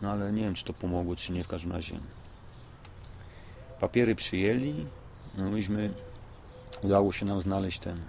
No 0.02 0.10
ale 0.10 0.32
nie 0.32 0.42
wiem, 0.42 0.54
czy 0.54 0.64
to 0.64 0.72
pomogło, 0.72 1.16
czy 1.16 1.32
nie, 1.32 1.44
w 1.44 1.48
każdym 1.48 1.72
razie. 1.72 2.00
Papiery 3.80 4.14
przyjęli, 4.14 4.86
no 5.38 5.50
myśmy, 5.50 5.90
udało 6.82 7.12
się 7.12 7.26
nam 7.26 7.40
znaleźć 7.40 7.78
ten, 7.78 8.00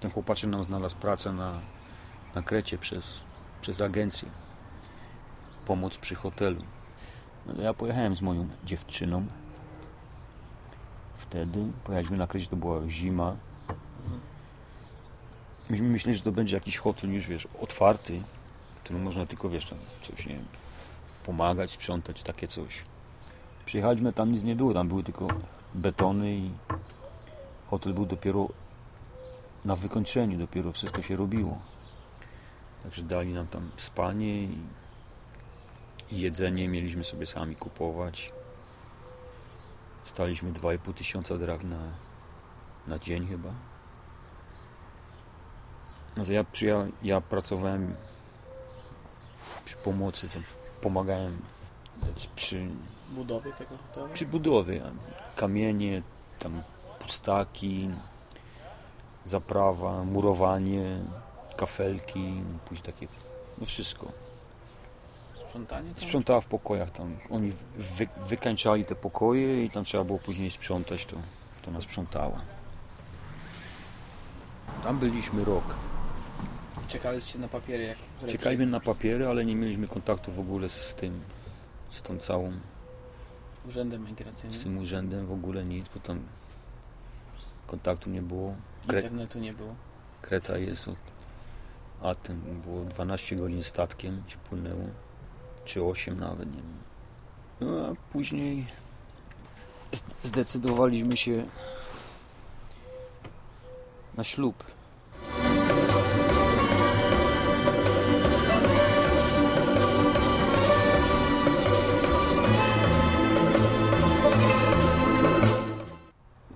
ten 0.00 0.10
chłopaczek 0.10 0.50
nam 0.50 0.64
znalazł 0.64 0.96
pracę 0.96 1.32
na, 1.32 1.60
na 2.34 2.42
Krecie 2.42 2.78
przez, 2.78 3.22
przez 3.60 3.80
agencję. 3.80 4.28
Pomoc 5.66 5.98
przy 5.98 6.14
hotelu. 6.14 6.62
No 7.46 7.62
ja 7.62 7.74
pojechałem 7.74 8.16
z 8.16 8.22
moją 8.22 8.48
dziewczyną. 8.64 9.26
Wtedy 11.16 11.66
pojechaliśmy 11.84 12.16
na 12.16 12.26
Krecie, 12.26 12.46
to 12.46 12.56
była 12.56 12.88
zima. 12.88 13.36
Myśmy 15.70 15.88
myśleli, 15.88 16.18
że 16.18 16.24
to 16.24 16.32
będzie 16.32 16.56
jakiś 16.56 16.78
hotel 16.78 17.12
już, 17.12 17.26
wiesz, 17.26 17.48
otwarty, 17.60 18.22
którym 18.84 19.02
można 19.02 19.26
tylko, 19.26 19.50
wiesz, 19.50 19.64
tam 19.64 19.78
coś, 20.02 20.26
nie 20.26 20.34
wiem, 20.34 20.46
pomagać, 21.26 21.70
sprzątać, 21.70 22.22
takie 22.22 22.48
coś. 22.48 22.82
Przyjechaliśmy, 23.66 24.12
tam 24.12 24.32
nic 24.32 24.44
nie 24.44 24.56
było, 24.56 24.74
tam 24.74 24.88
były 24.88 25.02
tylko 25.02 25.28
betony 25.74 26.34
i 26.34 26.50
hotel 27.70 27.94
był 27.94 28.06
dopiero 28.06 28.48
na 29.64 29.76
wykończeniu, 29.76 30.38
dopiero 30.38 30.72
wszystko 30.72 31.02
się 31.02 31.16
robiło. 31.16 31.58
Także 32.82 33.02
dali 33.02 33.32
nam 33.32 33.46
tam 33.46 33.70
spanie 33.76 34.42
i 34.42 34.58
jedzenie 36.10 36.68
mieliśmy 36.68 37.04
sobie 37.04 37.26
sami 37.26 37.56
kupować. 37.56 38.32
Staliśmy 40.04 40.52
2,5 40.52 40.94
tysiąca 40.94 41.38
drach 41.38 41.64
na, 41.64 41.78
na 42.86 42.98
dzień 42.98 43.26
chyba. 43.26 43.50
No 46.16 46.24
to 46.24 46.32
ja, 46.32 46.44
przyja, 46.44 46.86
ja 47.02 47.20
pracowałem 47.20 47.96
przy 49.64 49.76
pomocy, 49.76 50.28
pomagałem 50.80 51.38
przy, 52.36 52.66
Budowie 53.10 53.52
tego 53.52 53.76
hotelu? 53.76 54.08
przy 54.14 54.26
budowie. 54.26 54.82
Kamienie, 55.36 56.02
tam 56.38 56.62
pustaki, 56.98 57.90
zaprawa, 59.24 60.04
murowanie, 60.04 60.98
kafelki, 61.56 62.42
później 62.68 62.86
takie, 62.94 63.06
no 63.58 63.66
wszystko. 63.66 64.12
Sprzątanie? 65.46 65.94
tam? 65.94 66.02
Sprzątała 66.02 66.40
w 66.40 66.46
pokojach 66.46 66.90
tam. 66.90 67.16
Oni 67.30 67.52
wy, 67.76 68.08
wykańczali 68.28 68.84
te 68.84 68.94
pokoje 68.94 69.64
i 69.64 69.70
tam 69.70 69.84
trzeba 69.84 70.04
było 70.04 70.18
później 70.18 70.50
sprzątać, 70.50 71.06
to, 71.06 71.16
to 71.62 71.70
nas 71.70 71.84
sprzątała. 71.84 72.40
Tam 74.84 74.98
byliśmy 74.98 75.44
rok. 75.44 75.74
Czekaliście 76.88 77.38
na 77.38 77.48
papiery, 77.48 77.84
jak 77.84 77.98
Czekaliśmy 78.30 78.66
na 78.66 78.80
papiery, 78.80 79.26
ale 79.26 79.44
nie 79.44 79.56
mieliśmy 79.56 79.88
kontaktu 79.88 80.32
w 80.32 80.40
ogóle 80.40 80.68
z 80.68 80.94
tym, 80.94 81.20
z 81.92 82.02
tą 82.02 82.18
całą, 82.18 82.52
Urzędem 83.68 84.04
z 84.04 84.08
Migracyjnym. 84.08 84.60
tym 84.62 84.78
urzędem, 84.78 85.26
w 85.26 85.32
ogóle 85.32 85.64
nic, 85.64 85.86
bo 85.94 86.00
tam 86.00 86.22
kontaktu 87.66 88.10
nie 88.10 88.22
było. 88.22 88.54
Kre, 88.86 88.98
Internetu 89.00 89.38
nie 89.38 89.52
było. 89.52 89.74
Kreta 90.22 90.58
jest 90.58 90.88
od 90.88 90.96
Aten, 92.02 92.40
było 92.64 92.84
12 92.84 93.36
godzin 93.36 93.62
statkiem, 93.62 94.22
ci 94.26 94.36
płynęło, 94.36 94.84
czy 95.64 95.82
8 95.84 96.20
nawet, 96.20 96.50
nie 96.50 96.62
wiem. 96.62 96.78
No 97.60 97.86
a 97.86 98.12
później 98.12 98.66
z- 99.92 100.26
zdecydowaliśmy 100.26 101.16
się 101.16 101.46
na 104.16 104.24
ślub. 104.24 104.64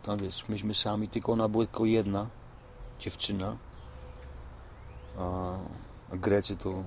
Tam 0.07 0.19
wiesz, 0.19 0.49
myśmy 0.49 0.75
sami, 0.75 1.09
tylko 1.09 1.33
ona 1.33 1.49
była 1.49 1.67
tylko 1.67 1.85
jedna 1.85 2.27
dziewczyna. 2.99 3.57
A, 5.19 5.55
a 6.13 6.17
Grecy 6.17 6.57
to 6.57 6.83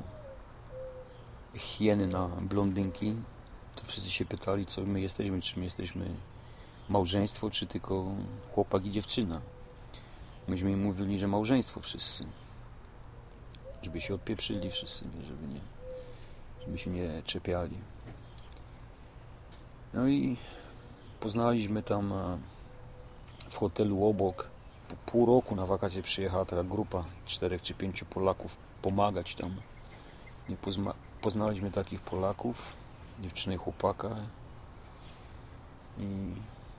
hieny 1.55 2.07
na 2.07 2.27
blondynki. 2.27 3.15
To 3.75 3.85
wszyscy 3.85 4.09
się 4.11 4.25
pytali, 4.25 4.65
co 4.65 4.81
my 4.81 5.01
jesteśmy, 5.01 5.41
czy 5.41 5.59
my 5.59 5.65
jesteśmy 5.65 6.05
małżeństwo, 6.89 7.49
czy 7.49 7.67
tylko 7.67 8.05
chłopak 8.53 8.85
i 8.85 8.91
dziewczyna. 8.91 9.41
Myśmy 10.47 10.71
im 10.71 10.81
mówili, 10.81 11.19
że 11.19 11.27
małżeństwo 11.27 11.79
wszyscy. 11.79 12.25
Żeby 13.81 14.01
się 14.01 14.13
odpieprzyli 14.13 14.71
wszyscy, 14.71 15.05
żeby 15.27 15.47
nie, 15.47 15.61
żeby 16.65 16.77
się 16.77 16.89
nie 16.89 17.23
czepiali. 17.25 17.77
No 19.93 20.07
i 20.07 20.37
poznaliśmy 21.19 21.83
tam 21.83 22.13
a, 22.13 22.37
w 23.49 23.57
hotelu 23.57 24.05
obok 24.05 24.49
po 24.89 25.11
pół 25.11 25.25
roku 25.25 25.55
na 25.55 25.65
wakacje 25.65 26.03
przyjechała 26.03 26.45
taka 26.45 26.63
grupa 26.63 27.03
czterech 27.25 27.61
czy 27.61 27.73
pięciu 27.73 28.05
Polaków 28.05 28.57
pomagać 28.81 29.35
tam. 29.35 29.55
Pozna, 30.61 30.93
poznaliśmy 31.21 31.71
takich 31.71 32.01
Polaków, 32.01 32.73
dziewczyny 33.19 33.55
i 33.55 33.57
chłopaka, 33.57 34.09
i, 35.97 36.33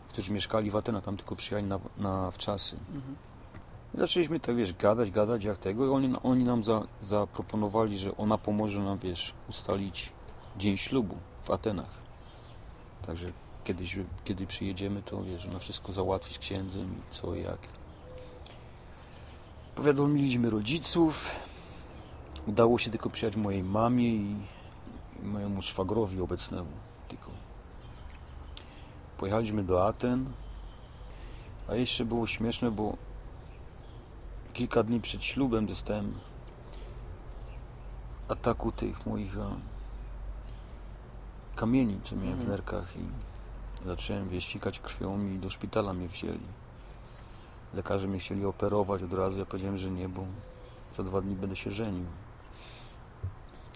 którzy 0.08 0.32
mieszkali 0.32 0.70
w 0.70 0.76
Atenach, 0.76 1.04
tam 1.04 1.16
tylko 1.16 1.36
przyjechali 1.36 1.68
na, 1.68 1.80
na 1.98 2.30
wczasy. 2.30 2.76
Mhm. 2.94 3.16
I 3.94 3.98
zaczęliśmy 3.98 4.40
tak, 4.40 4.56
wiesz, 4.56 4.72
gadać, 4.72 5.10
gadać 5.10 5.44
jak 5.44 5.58
tego 5.58 5.86
i 5.86 5.88
oni, 5.88 6.14
oni 6.22 6.44
nam 6.44 6.64
za, 6.64 6.82
zaproponowali, 7.02 7.98
że 7.98 8.16
ona 8.16 8.38
pomoże 8.38 8.80
nam, 8.80 8.98
wiesz, 8.98 9.34
ustalić 9.48 10.12
dzień 10.56 10.76
ślubu 10.76 11.16
w 11.42 11.50
Atenach. 11.50 11.98
Także 13.06 13.32
kiedyś, 13.70 13.98
kiedy 14.24 14.46
przyjedziemy, 14.46 15.02
to 15.02 15.22
wiesz, 15.22 15.46
ona 15.46 15.58
wszystko 15.58 15.92
załatwi 15.92 16.34
z 16.34 16.38
księdzem 16.38 16.94
i 16.94 17.14
co 17.14 17.34
i 17.34 17.42
jak. 17.42 17.58
Powiadomiliśmy 19.74 20.50
rodziców. 20.50 21.30
Udało 22.46 22.78
się 22.78 22.90
tylko 22.90 23.10
przyjechać 23.10 23.36
mojej 23.42 23.62
mamie 23.62 24.08
i, 24.08 24.36
i 25.22 25.26
mojemu 25.26 25.62
szwagrowi 25.62 26.20
obecnemu. 26.20 26.70
Tylko. 27.08 27.30
Pojechaliśmy 29.18 29.62
do 29.64 29.86
Aten. 29.86 30.32
A 31.68 31.74
jeszcze 31.74 32.04
było 32.04 32.26
śmieszne, 32.26 32.70
bo 32.70 32.96
kilka 34.52 34.82
dni 34.82 35.00
przed 35.00 35.24
ślubem 35.24 35.66
dostałem 35.66 36.14
ataku 38.28 38.72
tych 38.72 39.06
moich 39.06 39.38
a, 39.38 39.50
kamieni, 41.56 42.00
co 42.02 42.16
miałem 42.16 42.30
w 42.36 42.40
Mhm. 42.40 42.50
nerkach 42.50 42.96
i 42.96 43.29
zacząłem 43.86 44.28
wieścikać 44.28 44.78
krwią 44.78 45.26
i 45.26 45.38
do 45.38 45.50
szpitala 45.50 45.92
mnie 45.92 46.08
wzięli. 46.08 46.46
Lekarze 47.74 48.08
mnie 48.08 48.18
chcieli 48.18 48.44
operować 48.44 49.02
od 49.02 49.12
razu, 49.12 49.38
ja 49.38 49.46
powiedziałem, 49.46 49.78
że 49.78 49.90
nie, 49.90 50.08
bo 50.08 50.24
za 50.92 51.02
dwa 51.02 51.20
dni 51.20 51.34
będę 51.34 51.56
się 51.56 51.70
żenił. 51.70 52.04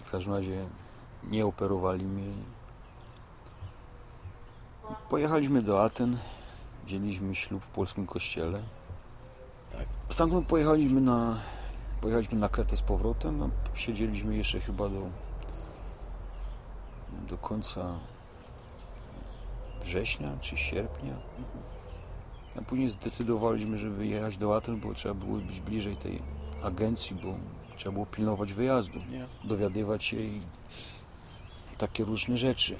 W 0.03 0.11
każdym 0.11 0.33
razie 0.33 0.65
nie 1.23 1.45
operowali 1.45 2.05
mnie. 2.05 2.27
Pojechaliśmy 5.09 5.61
do 5.61 5.83
Aten, 5.83 6.17
wzięliśmy 6.85 7.35
ślub 7.35 7.63
w 7.63 7.69
polskim 7.69 8.07
kościele. 8.07 8.63
Tak. 9.71 9.85
Stamtąd 10.09 10.47
pojechaliśmy 10.47 11.01
na, 11.01 11.39
pojechaliśmy 12.01 12.39
na 12.39 12.49
Kretę 12.49 12.77
z 12.77 12.81
powrotem, 12.81 13.43
a 13.43 13.77
siedzieliśmy 13.77 14.37
jeszcze 14.37 14.59
chyba 14.59 14.89
do, 14.89 15.01
do 17.29 17.37
końca 17.37 17.99
września 19.85 20.37
czy 20.41 20.57
sierpnia. 20.57 21.13
A 22.57 22.61
później 22.61 22.89
zdecydowaliśmy, 22.89 23.77
żeby 23.77 24.07
jechać 24.07 24.37
do 24.37 24.55
Aten, 24.55 24.79
bo 24.79 24.93
trzeba 24.93 25.13
było 25.13 25.37
być 25.37 25.59
bliżej 25.59 25.97
tej 25.97 26.21
agencji, 26.63 27.15
bo 27.15 27.35
trzeba 27.77 27.93
było 27.93 28.05
pilnować 28.05 28.53
wyjazdu, 28.53 28.99
dowiadywać 29.43 30.03
się 30.03 30.19
i 30.19 30.41
takie 31.77 32.03
różne 32.03 32.37
rzeczy. 32.37 32.75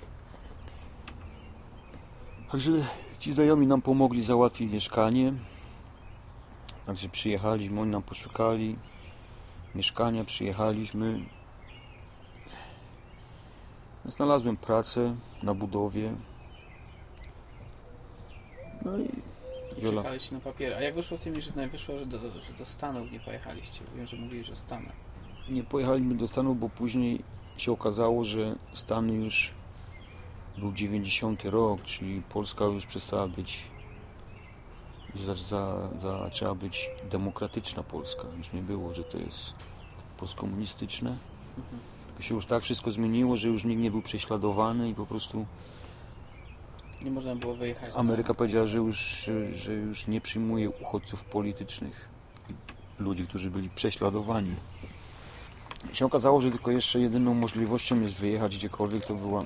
Także 2.52 2.72
ci 3.20 3.34
znajomi 3.34 3.68
nam 3.68 3.82
pomogli 3.82 4.24
załatwić 4.24 4.72
mieszkanie. 4.72 5.34
Także 6.86 7.10
przyjechaliśmy, 7.10 7.82
oni 7.82 7.92
nam 7.92 8.04
poszukali 8.04 8.76
mieszkania, 9.76 10.24
przyjechaliśmy. 10.24 11.20
Znalazłem 14.06 14.58
pracę 14.58 15.16
na 15.44 15.54
budowie. 15.54 16.14
No 18.86 18.98
i 18.98 19.10
Wiola. 19.78 20.02
Czekaliście 20.02 20.36
na 20.36 20.42
papiery. 20.42 20.76
A 20.76 20.82
jak 20.82 20.96
wyszło 20.96 21.18
z 21.18 21.22
tymi 21.22 21.42
Żydami? 21.42 21.68
Wyszło, 21.68 22.00
że 22.00 22.06
do, 22.06 22.18
że 22.20 22.54
do 22.60 22.66
Stanów 22.66 23.12
nie 23.12 23.20
pojechaliście. 23.20 23.80
Wiem, 23.96 24.08
że 24.08 24.18
mówili, 24.18 24.44
że 24.44 24.56
Stany. 24.56 24.90
Nie 25.50 25.64
pojechaliśmy 25.64 26.16
do 26.16 26.28
Stanów, 26.28 26.60
bo 26.60 26.70
później 26.70 27.24
się 27.58 27.72
okazało, 27.72 28.24
że 28.24 28.56
Stany 28.74 29.14
już 29.14 29.54
był 30.58 30.74
90 30.74 31.46
rok, 31.46 31.82
czyli 31.82 32.22
Polska 32.22 32.66
już 32.66 32.86
przestała 32.86 33.28
być 33.28 33.64
za, 35.16 35.36
za, 35.36 35.90
zaczęła 35.98 36.56
być 36.56 36.90
demokratyczna 37.12 37.84
Polska. 37.84 38.24
Już 38.38 38.54
nie 38.54 38.62
było, 38.62 38.94
że 38.94 39.04
to 39.04 39.18
jest 39.18 39.54
postkomunistyczne. 40.18 41.10
Mhm. 41.58 41.80
Tylko 42.08 42.24
się 42.24 42.36
już 42.36 42.46
tak 42.46 42.64
wszystko 42.64 42.92
zmieniło, 42.92 43.38
że 43.38 43.48
już 43.48 43.64
nikt 43.64 43.82
nie 43.82 43.92
był 43.92 44.02
prześladowany 44.02 44.90
i 44.90 44.96
po 44.96 45.06
prostu 45.06 45.46
Nie 47.06 47.12
można 47.12 47.36
było 47.36 47.56
wyjechać. 47.56 47.94
Ameryka 47.96 48.34
powiedziała, 48.34 48.68
że 48.68 48.78
już, 48.78 49.30
że- 49.56 49.74
już 49.74 50.08
nie 50.08 50.22
przyjmuje 50.22 50.70
uchodźców 50.70 51.24
politycznych 51.24 52.10
ludzi, 53.00 53.28
którzy 53.28 53.52
byli 53.52 53.70
prześladowani. 53.70 54.56
I 55.94 55.96
się 55.96 56.06
okazało, 56.06 56.42
że 56.42 56.52
tylko 56.52 56.72
jeszcze 56.72 57.00
jedyną 57.00 57.34
możliwością 57.34 58.02
jest 58.02 58.14
wyjechać 58.16 58.58
gdziekolwiek. 58.58 59.06
To 59.06 59.14
była 59.14 59.42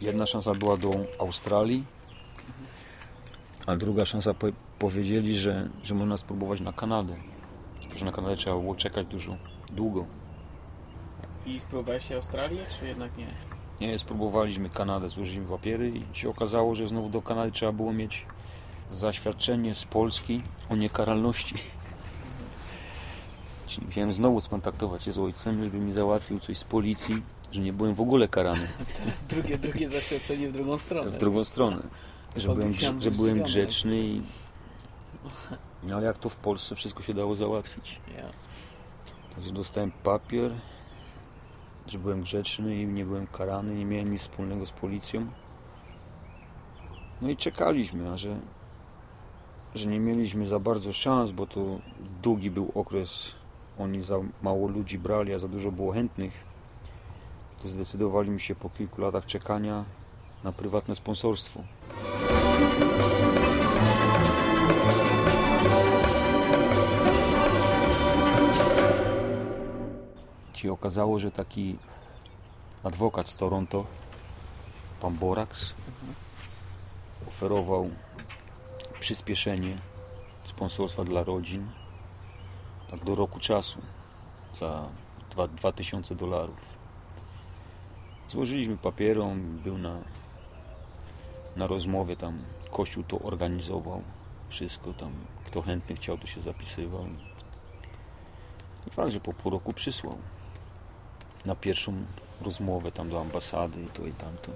jedna 0.00 0.26
szansa 0.26 0.50
była 0.54 0.76
do 0.76 0.90
Australii, 1.18 1.84
a 3.66 3.76
druga 3.76 4.04
szansa 4.04 4.34
po, 4.34 4.46
powiedzieli, 4.78 5.34
że, 5.38 5.68
że 5.82 5.94
można 5.94 6.16
spróbować 6.16 6.60
na 6.60 6.72
Kanadę. 6.72 7.16
Tylko, 7.80 7.98
że 7.98 8.04
na 8.04 8.12
Kanadę 8.12 8.36
trzeba 8.36 8.56
było 8.58 8.74
czekać 8.74 9.06
dużo, 9.06 9.36
długo. 9.72 10.06
I 11.46 11.60
spróbowałeś 11.60 12.12
Australię, 12.12 12.60
czy 12.78 12.86
jednak 12.86 13.16
nie? 13.16 13.26
Nie, 13.82 13.98
spróbowaliśmy 13.98 14.70
Kanadę, 14.70 15.10
złożyliśmy 15.10 15.46
papiery 15.46 15.90
i 15.90 16.18
się 16.18 16.30
okazało, 16.30 16.74
że 16.74 16.88
znowu 16.88 17.08
do 17.08 17.22
Kanady 17.22 17.52
trzeba 17.52 17.72
było 17.72 17.92
mieć 17.92 18.26
zaświadczenie 18.90 19.74
z 19.74 19.84
Polski 19.84 20.42
o 20.70 20.76
niekaralności. 20.76 21.54
Czyli 23.66 23.86
musiałem 23.86 24.12
znowu 24.12 24.40
skontaktować 24.40 25.02
się 25.02 25.12
z 25.12 25.18
ojcem, 25.18 25.62
żeby 25.62 25.78
mi 25.78 25.92
załatwił 25.92 26.40
coś 26.40 26.58
z 26.58 26.64
policji, 26.64 27.22
że 27.52 27.60
nie 27.60 27.72
byłem 27.72 27.94
w 27.94 28.00
ogóle 28.00 28.28
karany 28.28 28.68
Teraz 28.98 29.24
drugie, 29.24 29.58
drugie 29.58 29.88
zaświadczenie 29.88 30.48
w 30.48 30.52
drugą 30.52 30.78
stronę. 30.78 31.10
w 31.10 31.18
drugą 31.18 31.44
stronę. 31.44 31.82
Że 32.36 32.48
byłem, 32.48 32.72
że 33.00 33.10
byłem 33.10 33.42
grzeczny 33.42 33.96
i... 33.96 34.22
No 35.82 35.96
ale 35.96 36.06
jak 36.06 36.18
to 36.18 36.28
w 36.28 36.36
Polsce 36.36 36.74
wszystko 36.74 37.02
się 37.02 37.14
dało 37.14 37.34
załatwić. 37.34 38.00
Także 39.34 39.52
dostałem 39.52 39.92
papier, 40.02 40.52
że 41.86 41.98
byłem 41.98 42.22
grzeczny 42.22 42.82
i 42.82 42.86
nie 42.86 43.04
byłem 43.04 43.26
karany, 43.26 43.74
nie 43.74 43.84
miałem 43.84 44.12
nic 44.12 44.22
wspólnego 44.22 44.66
z 44.66 44.70
policją. 44.70 45.26
No 47.22 47.30
i 47.30 47.36
czekaliśmy, 47.36 48.10
a 48.10 48.16
że, 48.16 48.36
że 49.74 49.86
nie 49.86 50.00
mieliśmy 50.00 50.46
za 50.46 50.58
bardzo 50.58 50.92
szans, 50.92 51.30
bo 51.32 51.46
to 51.46 51.78
długi 52.22 52.50
był 52.50 52.72
okres, 52.74 53.32
oni 53.78 54.00
za 54.00 54.16
mało 54.42 54.68
ludzi 54.68 54.98
brali, 54.98 55.34
a 55.34 55.38
za 55.38 55.48
dużo 55.48 55.72
było 55.72 55.92
chętnych, 55.92 56.32
to 57.62 57.68
zdecydowaliśmy 57.68 58.40
się 58.40 58.54
po 58.54 58.70
kilku 58.70 59.00
latach 59.00 59.26
czekania 59.26 59.84
na 60.44 60.52
prywatne 60.52 60.94
sponsorstwo. 60.94 61.60
Się 70.62 70.72
okazało, 70.72 71.18
że 71.18 71.30
taki 71.30 71.78
adwokat 72.84 73.28
z 73.28 73.36
Toronto, 73.36 73.86
pan 75.00 75.14
Borax, 75.14 75.74
oferował 77.28 77.90
przyspieszenie 79.00 79.76
sponsorstwa 80.44 81.04
dla 81.04 81.24
rodzin 81.24 81.70
tak 82.90 83.04
do 83.04 83.14
roku 83.14 83.40
czasu 83.40 83.80
za 84.54 84.88
dwa- 85.30 85.48
2000 85.48 86.14
dolarów. 86.14 86.60
Złożyliśmy 88.28 88.76
papiery, 88.76 89.22
on 89.22 89.58
był 89.58 89.78
na, 89.78 90.00
na 91.56 91.66
rozmowie 91.66 92.16
tam, 92.16 92.42
kościół 92.70 93.04
to 93.04 93.18
organizował, 93.18 94.02
wszystko 94.48 94.92
tam, 94.92 95.12
kto 95.46 95.62
chętny 95.62 95.96
chciał, 95.96 96.18
to 96.18 96.26
się 96.26 96.40
zapisywał. 96.40 97.06
I 98.86 98.90
fakt, 98.90 99.12
że 99.12 99.20
po 99.20 99.32
pół 99.32 99.52
roku 99.52 99.72
przysłał 99.72 100.18
na 101.46 101.54
pierwszą 101.54 101.94
rozmowę 102.40 102.92
tam 102.92 103.10
do 103.10 103.20
ambasady 103.20 103.82
i 103.82 103.86
to 103.86 104.06
i 104.06 104.12
tamto. 104.12 104.52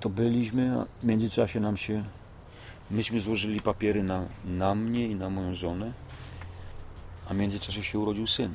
To 0.00 0.08
byliśmy, 0.08 0.80
a 0.80 0.84
w 0.84 1.04
międzyczasie 1.04 1.60
nam 1.60 1.76
się... 1.76 2.04
Myśmy 2.90 3.20
złożyli 3.20 3.60
papiery 3.60 4.02
na, 4.02 4.26
na 4.44 4.74
mnie 4.74 5.06
i 5.06 5.14
na 5.14 5.30
moją 5.30 5.54
żonę, 5.54 5.92
a 7.30 7.34
w 7.34 7.36
międzyczasie 7.36 7.82
się 7.82 7.98
urodził 7.98 8.26
syn. 8.26 8.54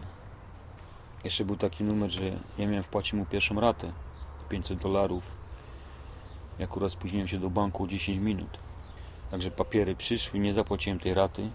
Jeszcze 1.24 1.46
był 1.46 1.58
taki 1.58 1.84
numer, 1.84 2.10
że 2.10 2.24
ja 2.58 2.68
miałem 2.68 2.84
wpłacić 2.84 3.14
mu 3.14 3.26
pierwszą 3.26 3.60
ratę, 3.60 3.92
500 4.50 4.82
dolarów. 4.82 5.24
I 6.60 6.64
akurat 6.64 6.92
spóźniłem 6.92 7.28
się 7.28 7.40
do 7.40 7.50
banku 7.50 7.84
o 7.84 7.88
10 7.88 8.20
minut. 8.20 8.58
Także 9.32 9.52
papiery 9.52 9.96
przyszły, 9.96 10.40
nie 10.40 10.54
zapłaciłem 10.54 11.00
tej 11.00 11.14
raty. 11.14 11.50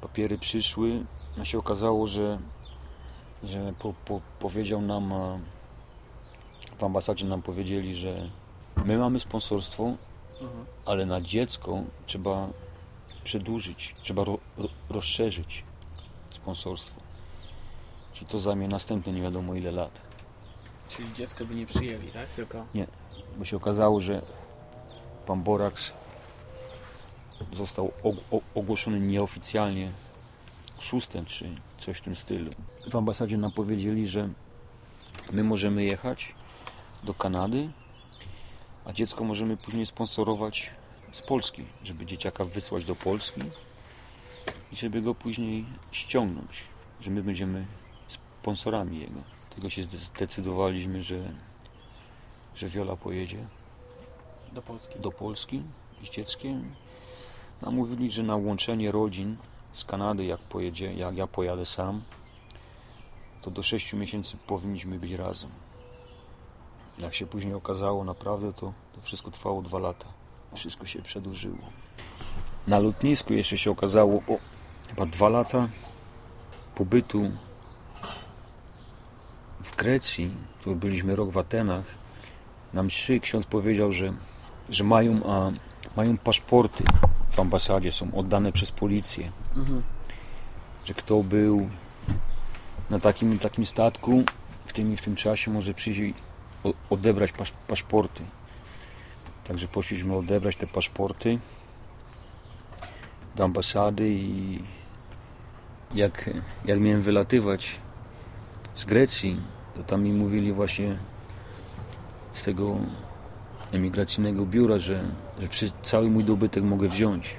Papiery 0.00 0.38
przyszły, 0.38 1.04
a 1.40 1.44
się 1.44 1.58
okazało, 1.58 2.06
że 2.06 2.38
że 3.44 3.72
po, 3.78 3.94
po, 4.04 4.20
powiedział 4.38 4.80
nam 4.82 5.12
e, 5.12 5.38
w 6.78 6.84
ambasadzie 6.84 7.26
nam 7.26 7.42
powiedzieli, 7.42 7.96
że 7.96 8.30
my 8.84 8.98
mamy 8.98 9.20
sponsorstwo, 9.20 9.92
Mhm. 10.40 10.66
ale 10.86 11.06
na 11.06 11.20
dziecko 11.20 11.78
trzeba 12.06 12.48
przedłużyć, 13.24 13.94
trzeba 14.02 14.24
ro, 14.24 14.38
ro, 14.58 14.68
rozszerzyć 14.90 15.64
sponsorstwo. 16.30 17.00
Czyli 18.12 18.26
to 18.26 18.38
zajmie 18.38 18.68
następne 18.68 19.12
nie 19.12 19.22
wiadomo 19.22 19.54
ile 19.54 19.70
lat. 19.70 20.00
Czyli 20.88 21.12
dziecko 21.14 21.44
by 21.44 21.54
nie 21.54 21.66
przyjęli, 21.66 22.08
tak? 22.08 22.28
Tylko 22.28 22.64
Bo 23.38 23.44
się 23.44 23.56
okazało, 23.56 24.00
że 24.00 24.22
pan 25.26 25.42
Borax 25.42 25.92
został 27.52 27.92
ogłoszony 28.54 29.00
nieoficjalnie 29.00 29.92
szóstem 30.84 31.24
czy 31.24 31.56
coś 31.78 31.98
w 31.98 32.00
tym 32.00 32.16
stylu. 32.16 32.50
W 32.90 32.96
ambasadzie 32.96 33.36
nam 33.36 33.52
powiedzieli, 33.52 34.08
że 34.08 34.28
my 35.32 35.44
możemy 35.44 35.84
jechać 35.84 36.34
do 37.02 37.14
Kanady, 37.14 37.70
a 38.84 38.92
dziecko 38.92 39.24
możemy 39.24 39.56
później 39.56 39.86
sponsorować 39.86 40.70
z 41.12 41.22
Polski, 41.22 41.64
żeby 41.84 42.06
dzieciaka 42.06 42.44
wysłać 42.44 42.84
do 42.84 42.94
Polski 42.94 43.40
i 44.72 44.76
żeby 44.76 45.02
go 45.02 45.14
później 45.14 45.64
ściągnąć, 45.92 46.64
że 47.00 47.10
my 47.10 47.22
będziemy 47.22 47.66
sponsorami 48.06 49.00
jego. 49.00 49.20
Tego 49.54 49.70
się 49.70 49.82
zdecydowaliśmy, 49.82 51.02
że, 51.02 51.32
że 52.54 52.68
Wiola 52.68 52.96
pojedzie 52.96 53.46
do 54.52 54.62
Polski. 54.62 54.98
do 54.98 55.10
Polski 55.10 55.62
z 56.04 56.10
dzieckiem. 56.10 56.74
Nam 57.62 57.74
mówili, 57.74 58.10
że 58.10 58.22
na 58.22 58.36
łączenie 58.36 58.92
rodzin 58.92 59.36
z 59.76 59.84
Kanady, 59.84 60.24
jak, 60.24 60.40
pojedzie, 60.40 60.94
jak 60.94 61.16
ja 61.16 61.26
pojadę 61.26 61.66
sam, 61.66 62.02
to 63.42 63.50
do 63.50 63.62
6 63.62 63.92
miesięcy 63.92 64.36
powinniśmy 64.46 64.98
być 64.98 65.12
razem. 65.12 65.50
Jak 66.98 67.14
się 67.14 67.26
później 67.26 67.54
okazało, 67.54 68.04
naprawdę 68.04 68.52
to, 68.52 68.72
to 68.94 69.00
wszystko 69.00 69.30
trwało 69.30 69.62
dwa 69.62 69.78
lata. 69.78 70.06
Wszystko 70.54 70.86
się 70.86 71.02
przedłużyło. 71.02 71.58
Na 72.66 72.78
lotnisku 72.78 73.32
jeszcze 73.32 73.58
się 73.58 73.70
okazało, 73.70 74.14
o, 74.16 74.38
chyba 74.88 75.06
dwa 75.06 75.28
lata 75.28 75.68
pobytu 76.74 77.30
w 79.62 79.76
Grecji, 79.76 80.30
tu 80.62 80.76
byliśmy 80.76 81.16
rok 81.16 81.30
w 81.30 81.38
Atenach, 81.38 81.84
nam 82.72 82.88
trzy 82.88 83.20
ksiądz 83.20 83.46
powiedział, 83.46 83.92
że, 83.92 84.12
że 84.68 84.84
mają, 84.84 85.20
a, 85.26 85.50
mają 85.96 86.18
paszporty 86.18 86.84
w 87.34 87.40
ambasadzie, 87.40 87.92
są 87.92 88.14
oddane 88.14 88.52
przez 88.52 88.70
policję, 88.70 89.32
Mhm. 89.56 89.82
że 90.84 90.94
kto 90.94 91.22
był 91.22 91.68
na 92.90 93.00
takim 93.00 93.38
takim 93.38 93.66
statku 93.66 94.22
w 94.66 94.72
tym 94.72 94.96
w 94.96 95.02
tym 95.02 95.16
czasie 95.16 95.50
może 95.50 95.74
przyjść 95.74 96.00
i 96.00 96.14
odebrać 96.90 97.32
pasz, 97.32 97.52
paszporty. 97.68 98.22
Także 99.44 99.68
poszliśmy 99.68 100.16
odebrać 100.16 100.56
te 100.56 100.66
paszporty 100.66 101.38
do 103.36 103.44
ambasady 103.44 104.08
i 104.10 104.58
jak, 105.94 106.30
jak 106.64 106.80
miałem 106.80 107.02
wylatywać 107.02 107.76
z 108.74 108.84
Grecji, 108.84 109.40
to 109.76 109.82
tam 109.82 110.02
mi 110.02 110.12
mówili 110.12 110.52
właśnie 110.52 110.98
z 112.32 112.42
tego 112.42 112.76
emigracyjnego 113.74 114.46
biura, 114.46 114.78
że, 114.78 115.04
że 115.40 115.68
cały 115.82 116.10
mój 116.10 116.24
dobytek 116.24 116.64
mogę 116.64 116.88
wziąć. 116.88 117.36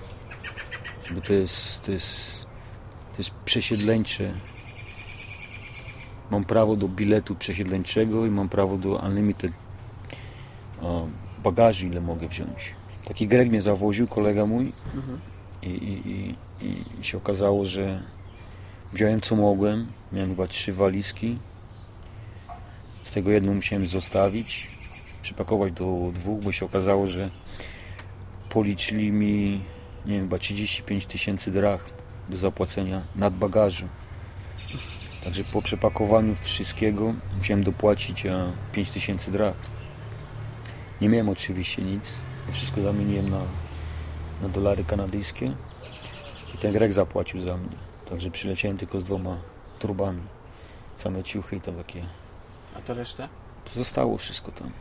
Bo 1.11 1.21
to 1.21 1.33
jest, 1.33 1.81
to 1.81 1.91
jest, 1.91 2.45
to 3.11 3.17
jest 3.17 3.31
przesiedleńcze. 3.31 4.33
Mam 6.31 6.43
prawo 6.43 6.75
do 6.75 6.87
biletu 6.87 7.35
przesiedleńczego 7.35 8.25
i 8.25 8.29
mam 8.29 8.49
prawo 8.49 8.77
do 8.77 8.89
unlimited 8.89 9.51
o, 10.81 11.07
bagażu, 11.43 11.87
ile 11.87 12.01
mogę 12.01 12.27
wziąć. 12.27 12.73
Taki 13.05 13.27
Grek 13.27 13.49
mnie 13.49 13.61
zawoził, 13.61 14.07
kolega 14.07 14.45
mój 14.45 14.73
Mhm. 14.95 15.19
i, 15.63 15.67
i, 15.69 16.35
i, 16.65 16.83
i 16.99 17.03
się 17.03 17.17
okazało, 17.17 17.65
że 17.65 18.03
wziąłem 18.93 19.21
co 19.21 19.35
mogłem. 19.35 19.87
Miałem 20.11 20.29
chyba 20.29 20.47
trzy 20.47 20.73
walizki. 20.73 21.37
Z 23.03 23.11
tego 23.11 23.31
jedną 23.31 23.53
musiałem 23.53 23.87
zostawić, 23.87 24.67
przypakować 25.25 25.73
do 25.73 26.11
dwóch, 26.13 26.43
bo 26.43 26.51
się 26.51 26.65
okazało, 26.65 27.07
że 27.07 27.29
policzyli 28.49 29.11
mi 29.11 29.61
nie 30.05 30.13
wiem, 30.13 30.21
chyba 30.21 30.37
35 30.37 31.05
tysięcy 31.05 31.51
drach 31.51 31.89
do 32.29 32.37
zapłacenia 32.37 33.01
nad 33.15 33.35
bagażu. 33.35 33.87
Także 35.23 35.43
po 35.43 35.61
przepakowaniu 35.61 36.35
wszystkiego 36.35 37.13
musiałem 37.37 37.63
dopłacić 37.63 38.25
e, 38.25 38.51
5 38.71 38.89
tysięcy 38.89 39.31
drach. 39.31 39.55
Nie 41.01 41.09
miałem 41.09 41.29
oczywiście 41.29 41.81
nic, 41.81 42.13
bo 42.47 42.53
wszystko 42.53 42.81
zamieniłem 42.81 43.29
na, 43.29 43.41
na 44.41 44.49
dolary 44.49 44.83
kanadyjskie 44.83 45.51
i 46.55 46.57
ten 46.57 46.73
Grek 46.73 46.93
zapłacił 46.93 47.41
za 47.41 47.57
mnie. 47.57 47.77
Także 48.09 48.31
przyleciałem 48.31 48.77
tylko 48.77 48.99
z 48.99 49.03
dwoma 49.03 49.37
turbami. 49.79 50.21
Same 50.97 51.23
ciuchy 51.23 51.55
i 51.55 51.61
to 51.61 51.71
takie. 51.71 52.05
A 52.77 52.81
to 52.81 52.93
resztę? 52.93 53.29
Zostało 53.75 54.17
wszystko 54.17 54.51
tam. 54.51 54.71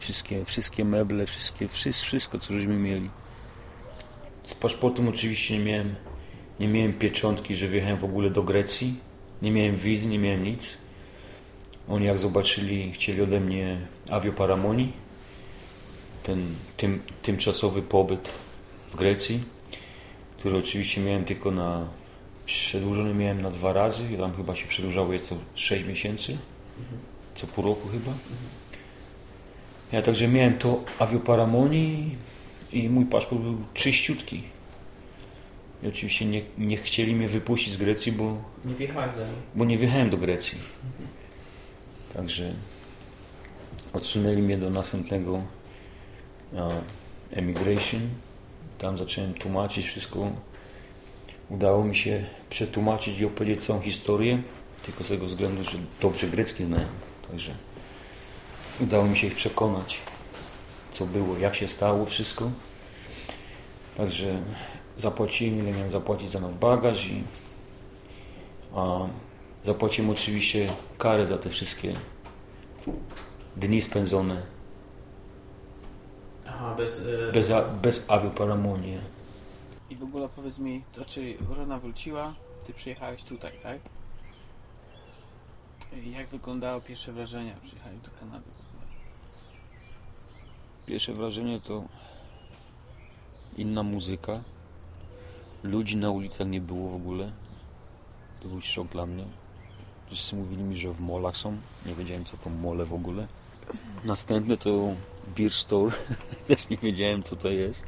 Wszystkie, 0.00 0.44
wszystkie 0.44 0.84
meble, 0.84 1.26
wszystkie, 1.26 1.68
wszystko, 1.92 2.38
co 2.38 2.54
żeśmy 2.54 2.74
mieli. 2.74 3.10
Z 4.44 4.54
paszportem 4.54 5.08
oczywiście 5.08 5.58
nie 5.58 5.64
miałem, 5.64 5.94
nie 6.60 6.68
miałem 6.68 6.92
pieczątki, 6.92 7.56
że 7.56 7.68
wjechałem 7.68 7.96
w 7.96 8.04
ogóle 8.04 8.30
do 8.30 8.42
Grecji. 8.42 8.94
Nie 9.42 9.52
miałem 9.52 9.76
wizy, 9.76 10.08
nie 10.08 10.18
miałem 10.18 10.44
nic. 10.44 10.78
Oni 11.88 12.06
jak 12.06 12.18
zobaczyli, 12.18 12.92
chcieli 12.92 13.22
ode 13.22 13.40
mnie 13.40 13.78
avioparamonii. 14.10 14.92
Ten 16.22 16.54
tym, 16.76 17.02
tymczasowy 17.22 17.82
pobyt 17.82 18.28
w 18.92 18.96
Grecji, 18.96 19.40
który 20.38 20.58
oczywiście 20.58 21.00
miałem 21.00 21.24
tylko 21.24 21.50
na 21.50 21.88
przedłużony 22.46 23.14
miałem 23.14 23.42
na 23.42 23.50
dwa 23.50 23.72
razy 23.72 24.12
i 24.12 24.16
tam 24.16 24.34
chyba 24.34 24.56
się 24.56 24.68
przedłużało 24.68 25.18
co 25.18 25.36
6 25.54 25.84
miesięcy 25.84 26.38
co 27.34 27.46
pół 27.46 27.64
roku 27.64 27.88
chyba. 27.88 28.12
Ja 29.92 30.02
także 30.02 30.28
miałem 30.28 30.58
to 30.58 30.84
avioparamonii 30.98 32.16
i 32.72 32.88
mój 32.88 33.06
paszport 33.06 33.42
był 33.42 33.56
czyściutki. 33.74 34.42
I 35.82 35.88
oczywiście 35.88 36.26
nie, 36.26 36.42
nie 36.58 36.76
chcieli 36.76 37.14
mnie 37.14 37.28
wypuścić 37.28 37.72
z 37.72 37.76
Grecji, 37.76 38.12
bo, 38.12 38.36
Nie 38.64 38.74
wjechałeś 38.74 39.16
do 39.16 39.22
bo 39.54 39.64
nie 39.64 39.78
wjechałem 39.78 40.10
do 40.10 40.16
Grecji. 40.16 40.58
Także 42.14 42.54
odsunęli 43.92 44.42
mnie 44.42 44.58
do 44.58 44.70
następnego 44.70 45.42
e, 46.54 46.82
emigration. 47.30 48.00
Tam 48.78 48.98
zacząłem 48.98 49.34
tłumaczyć 49.34 49.86
wszystko. 49.86 50.32
Udało 51.48 51.84
mi 51.84 51.96
się 51.96 52.24
przetłumaczyć 52.50 53.20
i 53.20 53.24
opowiedzieć 53.24 53.64
całą 53.64 53.80
historię, 53.80 54.42
tylko 54.82 55.04
z 55.04 55.08
tego 55.08 55.26
względu, 55.26 55.64
że 55.64 55.78
dobrze 56.00 56.26
grecki 56.26 56.64
znałem. 56.64 56.88
Także 57.30 57.54
udało 58.80 59.04
mi 59.04 59.16
się 59.16 59.26
ich 59.26 59.34
przekonać, 59.34 59.98
co 60.92 61.06
było, 61.06 61.38
jak 61.38 61.54
się 61.54 61.68
stało 61.68 62.06
wszystko. 62.06 62.50
Także 63.96 64.42
zapłaciłem, 64.98 65.58
ile 65.58 65.72
miałem 65.72 65.90
zapłacić 65.90 66.30
za 66.30 66.40
nasz 66.40 66.54
bagaż 66.54 67.06
i 67.06 67.24
a, 68.74 68.98
zapłaciłem 69.64 70.10
oczywiście 70.10 70.68
karę 70.98 71.26
za 71.26 71.38
te 71.38 71.50
wszystkie 71.50 71.94
dni 73.56 73.82
spędzone 73.82 74.42
Aha, 76.46 76.74
bez... 76.78 77.06
e, 77.28 77.32
bez, 77.32 77.50
a- 77.50 77.62
bez 77.68 78.10
avioparamonii. 78.10 78.98
I 79.90 79.96
w 79.96 80.02
ogóle 80.02 80.28
powiedz 80.28 80.58
mi, 80.58 80.82
to 80.92 81.04
czy 81.04 81.34
żona 81.56 81.78
wróciła, 81.78 82.34
ty 82.66 82.72
przyjechałeś 82.74 83.22
tutaj, 83.22 83.52
tak? 83.62 83.78
Jak 86.06 86.28
wyglądało 86.28 86.80
pierwsze 86.80 87.12
wrażenia? 87.12 87.54
Przyjechałeś 87.62 87.98
do 88.00 88.10
Kanady. 88.20 88.50
Pierwsze 90.90 91.14
wrażenie 91.14 91.60
to 91.60 91.84
inna 93.56 93.82
muzyka. 93.82 94.42
Ludzi 95.62 95.96
na 95.96 96.10
ulicach 96.10 96.46
nie 96.48 96.60
było 96.60 96.90
w 96.90 96.94
ogóle. 96.94 97.32
To 98.42 98.48
był 98.48 98.60
szok 98.60 98.88
dla 98.88 99.06
mnie. 99.06 99.24
Wszyscy 100.06 100.36
mówili 100.36 100.62
mi, 100.62 100.78
że 100.78 100.92
w 100.92 101.00
molach 101.00 101.36
są. 101.36 101.56
Nie 101.86 101.94
wiedziałem, 101.94 102.24
co 102.24 102.36
to 102.36 102.50
mole 102.50 102.84
w 102.84 102.94
ogóle. 102.94 103.26
Następne 104.04 104.56
to 104.56 104.94
beer 105.36 105.52
store. 105.52 105.92
Też 106.46 106.68
nie 106.68 106.76
wiedziałem, 106.76 107.22
co 107.22 107.36
to 107.36 107.48
jest. 107.48 107.84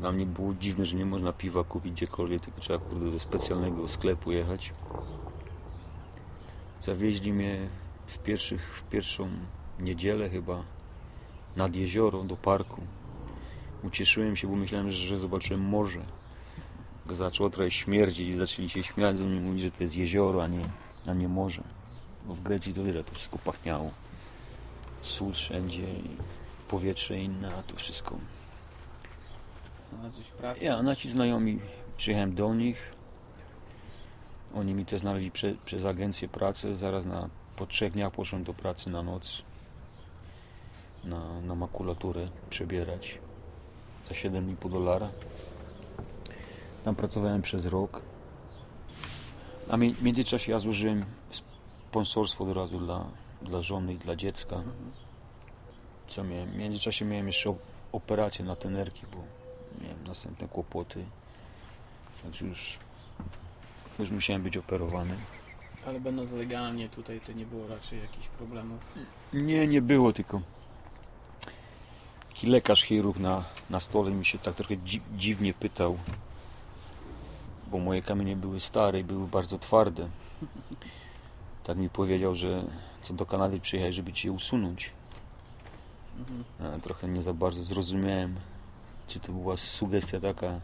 Dla 0.00 0.12
mnie 0.12 0.26
było 0.26 0.54
dziwne, 0.54 0.86
że 0.86 0.96
nie 0.96 1.06
można 1.06 1.32
piwa 1.32 1.64
kupić 1.64 1.92
gdziekolwiek, 1.92 2.42
tylko 2.42 2.60
trzeba 2.60 2.78
kurde, 2.78 3.10
do 3.10 3.18
specjalnego 3.18 3.88
sklepu 3.88 4.32
jechać. 4.32 4.72
Zawieźli 6.80 7.32
mnie 7.32 7.68
w, 8.06 8.18
pierwszych, 8.18 8.76
w 8.76 8.82
pierwszą 8.82 9.28
niedzielę 9.78 10.30
chyba 10.30 10.77
nad 11.56 11.76
jezioro 11.76 12.24
do 12.24 12.36
parku. 12.36 12.82
Ucieszyłem 13.82 14.36
się, 14.36 14.48
bo 14.48 14.56
myślałem, 14.56 14.92
że, 14.92 15.18
zobaczyłem 15.18 15.62
morze. 15.62 16.00
Zaczęło 17.10 17.50
trochę 17.50 17.70
śmierdzić 17.70 18.28
i 18.28 18.36
zaczęli 18.36 18.68
się 18.68 18.82
śmiać 18.82 19.18
ze 19.18 19.24
mnie, 19.24 19.40
mówić, 19.40 19.62
że 19.62 19.70
to 19.70 19.82
jest 19.82 19.96
jezioro, 19.96 20.42
a 20.42 20.46
nie, 20.46 20.64
a 21.06 21.14
nie 21.14 21.28
morze. 21.28 21.62
Bo 22.26 22.34
w 22.34 22.42
Grecji 22.42 22.74
to 22.74 22.84
wiele, 22.84 23.04
to 23.04 23.14
wszystko 23.14 23.38
pachniało. 23.38 23.90
Sól 25.02 25.32
wszędzie 25.32 25.82
i 25.82 26.16
powietrze 26.68 27.18
inne, 27.18 27.54
a 27.54 27.62
tu 27.62 27.76
wszystko. 27.76 28.18
Znalazłeś 29.90 30.26
pracę? 30.26 30.64
Ja, 30.64 30.82
nasi 30.82 31.10
znajomi, 31.10 31.58
przyjechałem 31.96 32.34
do 32.34 32.54
nich. 32.54 32.92
Oni 34.54 34.74
mi 34.74 34.86
też 34.86 35.00
znaleźli 35.00 35.30
prze, 35.30 35.54
przez 35.64 35.84
agencję 35.84 36.28
pracę. 36.28 36.74
Zaraz 36.74 37.06
na, 37.06 37.28
po 37.56 37.66
trzech 37.66 37.92
dniach 37.92 38.12
poszedłem 38.12 38.44
do 38.44 38.54
pracy 38.54 38.90
na 38.90 39.02
noc. 39.02 39.42
Na, 41.04 41.40
na 41.40 41.54
makulaturę 41.54 42.28
przebierać. 42.50 43.18
Za 44.08 44.14
7,5 44.14 44.70
dolara. 44.72 45.08
Tam 46.84 46.94
pracowałem 46.94 47.42
przez 47.42 47.66
rok. 47.66 48.02
A 49.70 49.76
w 49.76 50.02
międzyczasie 50.02 50.52
ja 50.52 50.58
złożyłem 50.58 51.04
sponsorstwo 51.90 52.44
od 52.44 52.52
razu 52.56 52.78
dla, 52.78 53.04
dla 53.42 53.60
żony 53.60 53.92
i 53.94 53.96
dla 53.98 54.16
dziecka. 54.16 54.62
Co 56.08 56.24
miałem? 56.24 56.50
W 56.50 56.56
międzyczasie 56.56 57.04
miałem 57.04 57.26
jeszcze 57.26 57.50
op- 57.50 57.56
operację 57.92 58.44
na 58.44 58.56
tenerki, 58.56 59.02
bo 59.12 59.18
miałem 59.84 60.04
następne 60.06 60.48
kłopoty. 60.48 61.04
Także 62.22 62.44
już, 62.46 62.78
już 63.98 64.10
musiałem 64.10 64.42
być 64.42 64.56
operowany. 64.56 65.14
Ale 65.86 66.00
będąc 66.00 66.32
legalnie 66.32 66.88
tutaj, 66.88 67.20
to 67.26 67.32
nie 67.32 67.46
było 67.46 67.68
raczej 67.68 68.00
jakichś 68.00 68.26
problemów. 68.28 68.80
Nie, 69.32 69.66
nie 69.66 69.82
było, 69.82 70.12
tylko 70.12 70.40
taki 72.38 72.50
lekarz 72.50 72.84
chirurg 72.84 73.18
na, 73.18 73.44
na 73.70 73.80
stole 73.80 74.10
mi 74.10 74.24
się 74.24 74.38
tak 74.38 74.54
trochę 74.54 74.76
dzi, 74.76 75.00
dziwnie 75.16 75.54
pytał, 75.54 75.98
bo 77.70 77.78
moje 77.78 78.02
kamienie 78.02 78.36
były 78.36 78.60
stare 78.60 79.00
i 79.00 79.04
były 79.04 79.26
bardzo 79.26 79.58
twarde. 79.58 80.08
Tak 81.64 81.78
mi 81.78 81.90
powiedział, 81.90 82.34
że 82.34 82.64
co 83.02 83.14
do 83.14 83.26
Kanady 83.26 83.60
przyjechać, 83.60 83.94
żeby 83.94 84.12
ci 84.12 84.26
je 84.26 84.32
usunąć. 84.32 84.90
Mhm. 86.18 86.74
A 86.76 86.80
trochę 86.80 87.08
nie 87.08 87.22
za 87.22 87.34
bardzo 87.34 87.62
zrozumiałem, 87.64 88.36
czy 89.08 89.20
to 89.20 89.32
była 89.32 89.56
sugestia 89.56 90.20
taka. 90.20 90.60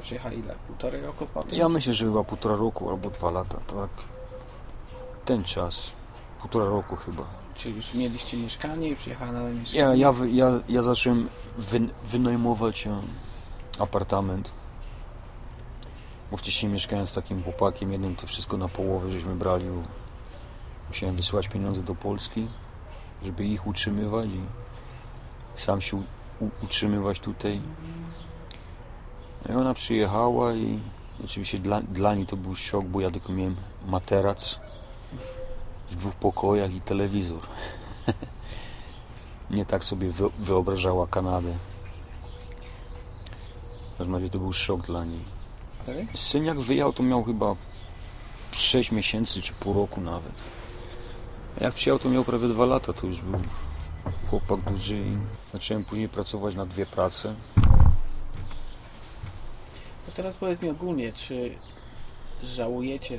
Przyjechałeś 0.00 0.36
tutaj, 0.36 0.50
ty 0.50 0.54
wiele 0.54 0.54
przyjechał 0.54 0.54
ile? 0.54 0.54
Półtorej 0.66 1.02
roku? 1.02 1.26
Ja 1.52 1.68
myślę, 1.68 1.94
że 1.94 2.04
chyba 2.04 2.24
półtora 2.24 2.56
roku 2.56 2.90
albo 2.90 3.10
dwa 3.10 3.30
lata, 3.30 3.58
tak 3.66 3.90
ten 5.24 5.44
czas, 5.44 5.92
półtora 6.40 6.64
roku 6.64 6.96
chyba. 6.96 7.24
Czy 7.54 7.70
już 7.70 7.94
mieliście 7.94 8.36
mieszkanie 8.36 8.88
i 8.88 8.96
przyjechała 8.96 9.32
na 9.32 9.42
mieszkanie? 9.42 9.82
Ja, 9.82 9.94
ja, 9.94 10.14
ja, 10.28 10.60
ja 10.68 10.82
zacząłem 10.82 11.28
wy, 11.58 11.80
wynajmować 12.04 12.86
e, 12.86 13.00
apartament. 13.78 14.50
Bo 16.30 16.36
wcześniej 16.36 16.72
mieszkałem 16.72 17.06
z 17.06 17.12
takim 17.12 17.42
chłopakiem, 17.42 17.92
jednym 17.92 18.16
to 18.16 18.26
wszystko 18.26 18.56
na 18.56 18.68
połowę 18.68 19.10
żeśmy 19.10 19.34
brali. 19.34 19.66
Musiałem 20.88 21.16
wysyłać 21.16 21.48
pieniądze 21.48 21.82
do 21.82 21.94
Polski, 21.94 22.48
żeby 23.22 23.44
ich 23.44 23.66
utrzymywać 23.66 24.28
i 24.28 24.40
sam 25.54 25.80
się 25.80 25.96
u, 25.96 26.02
utrzymywać 26.62 27.20
tutaj. 27.20 27.60
I 29.48 29.52
ona 29.52 29.74
przyjechała 29.74 30.52
i 30.54 30.80
oczywiście 31.24 31.58
dla, 31.58 31.80
dla 31.80 32.14
niej 32.14 32.26
to 32.26 32.36
był 32.36 32.54
szok, 32.56 32.84
bo 32.84 33.00
ja 33.00 33.10
tylko 33.10 33.32
miałem 33.32 33.56
materac 33.86 34.58
w 35.90 35.94
dwóch 35.94 36.14
pokojach 36.14 36.74
i 36.74 36.80
telewizor 36.80 37.40
nie 39.50 39.66
tak 39.66 39.84
sobie 39.84 40.10
wy- 40.10 40.30
wyobrażała 40.38 41.06
Kanadę. 41.06 41.52
W 43.94 43.98
każdym 43.98 44.14
razie 44.14 44.30
to 44.30 44.38
był 44.38 44.52
szok 44.52 44.86
dla 44.86 45.04
niej. 45.04 45.20
Syn 46.14 46.44
jak 46.44 46.60
wyjechał, 46.60 46.92
to 46.92 47.02
miał 47.02 47.24
chyba 47.24 47.54
6 48.52 48.92
miesięcy 48.92 49.42
czy 49.42 49.52
pół 49.52 49.74
roku 49.74 50.00
nawet. 50.00 50.32
Jak 51.60 51.74
przyjechał, 51.74 51.98
to 51.98 52.08
miał 52.08 52.24
prawie 52.24 52.48
2 52.48 52.64
lata, 52.64 52.92
to 52.92 53.06
już 53.06 53.20
był 53.20 53.40
chłopak 54.30 54.60
duży 54.72 54.96
i 54.96 55.18
zacząłem 55.52 55.84
później 55.84 56.08
pracować 56.08 56.54
na 56.54 56.66
dwie 56.66 56.86
prace. 56.86 57.34
Teraz 60.20 60.36
powiedz 60.36 60.62
mi 60.62 60.70
ogólnie, 60.70 61.12
czy 61.12 61.54
żałujecie, 62.42 63.18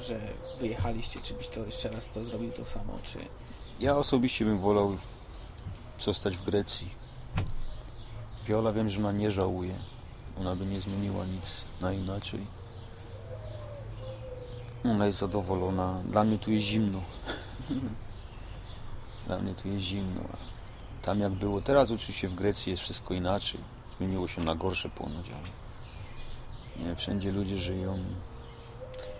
że 0.00 0.20
wyjechaliście, 0.60 1.20
czy 1.20 1.34
byś 1.34 1.48
to 1.48 1.60
jeszcze 1.60 1.88
raz 1.88 2.08
to 2.08 2.22
zrobił 2.22 2.52
to 2.52 2.64
samo, 2.64 2.98
czy... 3.02 3.18
Ja 3.80 3.96
osobiście 3.96 4.44
bym 4.44 4.58
wolał 4.58 4.96
zostać 5.98 6.36
w 6.36 6.44
Grecji. 6.44 6.88
Viola 8.46 8.72
wiem, 8.72 8.90
że 8.90 8.98
ona 8.98 9.12
nie 9.12 9.30
żałuje. 9.30 9.74
Ona 10.40 10.56
by 10.56 10.66
nie 10.66 10.80
zmieniła 10.80 11.24
nic 11.24 11.64
na 11.80 11.92
inaczej. 11.92 12.40
Ona 14.84 15.06
jest 15.06 15.18
zadowolona. 15.18 16.02
Dla 16.04 16.24
mnie 16.24 16.38
tu 16.38 16.50
jest 16.50 16.66
zimno. 16.66 17.02
Dla 19.26 19.38
mnie 19.38 19.54
tu 19.54 19.68
jest 19.68 19.84
zimno. 19.84 20.20
Tam 21.02 21.20
jak 21.20 21.32
było. 21.32 21.60
Teraz 21.60 21.90
oczywiście 21.90 22.28
w 22.28 22.34
Grecji 22.34 22.70
jest 22.70 22.82
wszystko 22.82 23.14
inaczej. 23.14 23.60
Zmieniło 23.98 24.28
się 24.28 24.44
na 24.44 24.54
gorsze 24.54 24.88
ponoć, 24.88 25.30
ale 25.30 25.71
nie, 26.76 26.96
wszędzie 26.96 27.32
ludzie 27.32 27.56
żyją. 27.56 27.98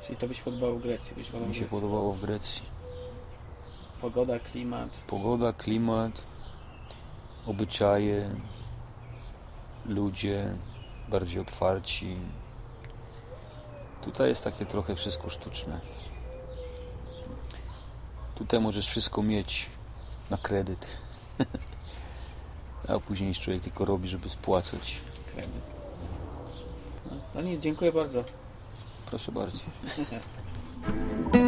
Czyli 0.07 0.17
to 0.17 0.29
by 0.29 0.35
się 0.35 0.43
podobało 0.43 0.75
w 0.75 0.83
Grecji, 0.83 1.17
byś 1.17 1.33
Mi 1.49 1.55
się 1.55 1.65
podobało 1.65 2.13
w 2.13 2.21
Grecji. 2.21 2.63
Pogoda, 4.01 4.39
klimat. 4.39 4.97
Pogoda, 5.07 5.53
klimat, 5.53 6.23
obyczaje, 7.47 8.31
ludzie 9.87 10.55
bardziej 11.09 11.41
otwarci. 11.41 12.17
Tutaj 14.03 14.29
jest 14.29 14.45
takie 14.45 14.67
trochę 14.67 14.95
wszystko 14.95 15.31
sztuczne. 15.31 15.81
Tutaj 18.35 18.61
możesz 18.61 18.89
wszystko 18.89 19.23
mieć 19.23 19.67
na 20.31 20.37
kredyt. 20.37 20.87
A 22.89 22.99
później 22.99 23.35
człowiek 23.35 23.63
tylko 23.63 23.85
robi, 23.85 24.09
żeby 24.09 24.29
spłacać. 24.31 24.97
kredyt. 25.33 25.72
No, 27.35 27.41
nic, 27.43 27.63
dziękuję 27.63 27.93
bardzo. 27.93 28.25
Proszę 29.07 29.33
bardzo. 29.33 29.59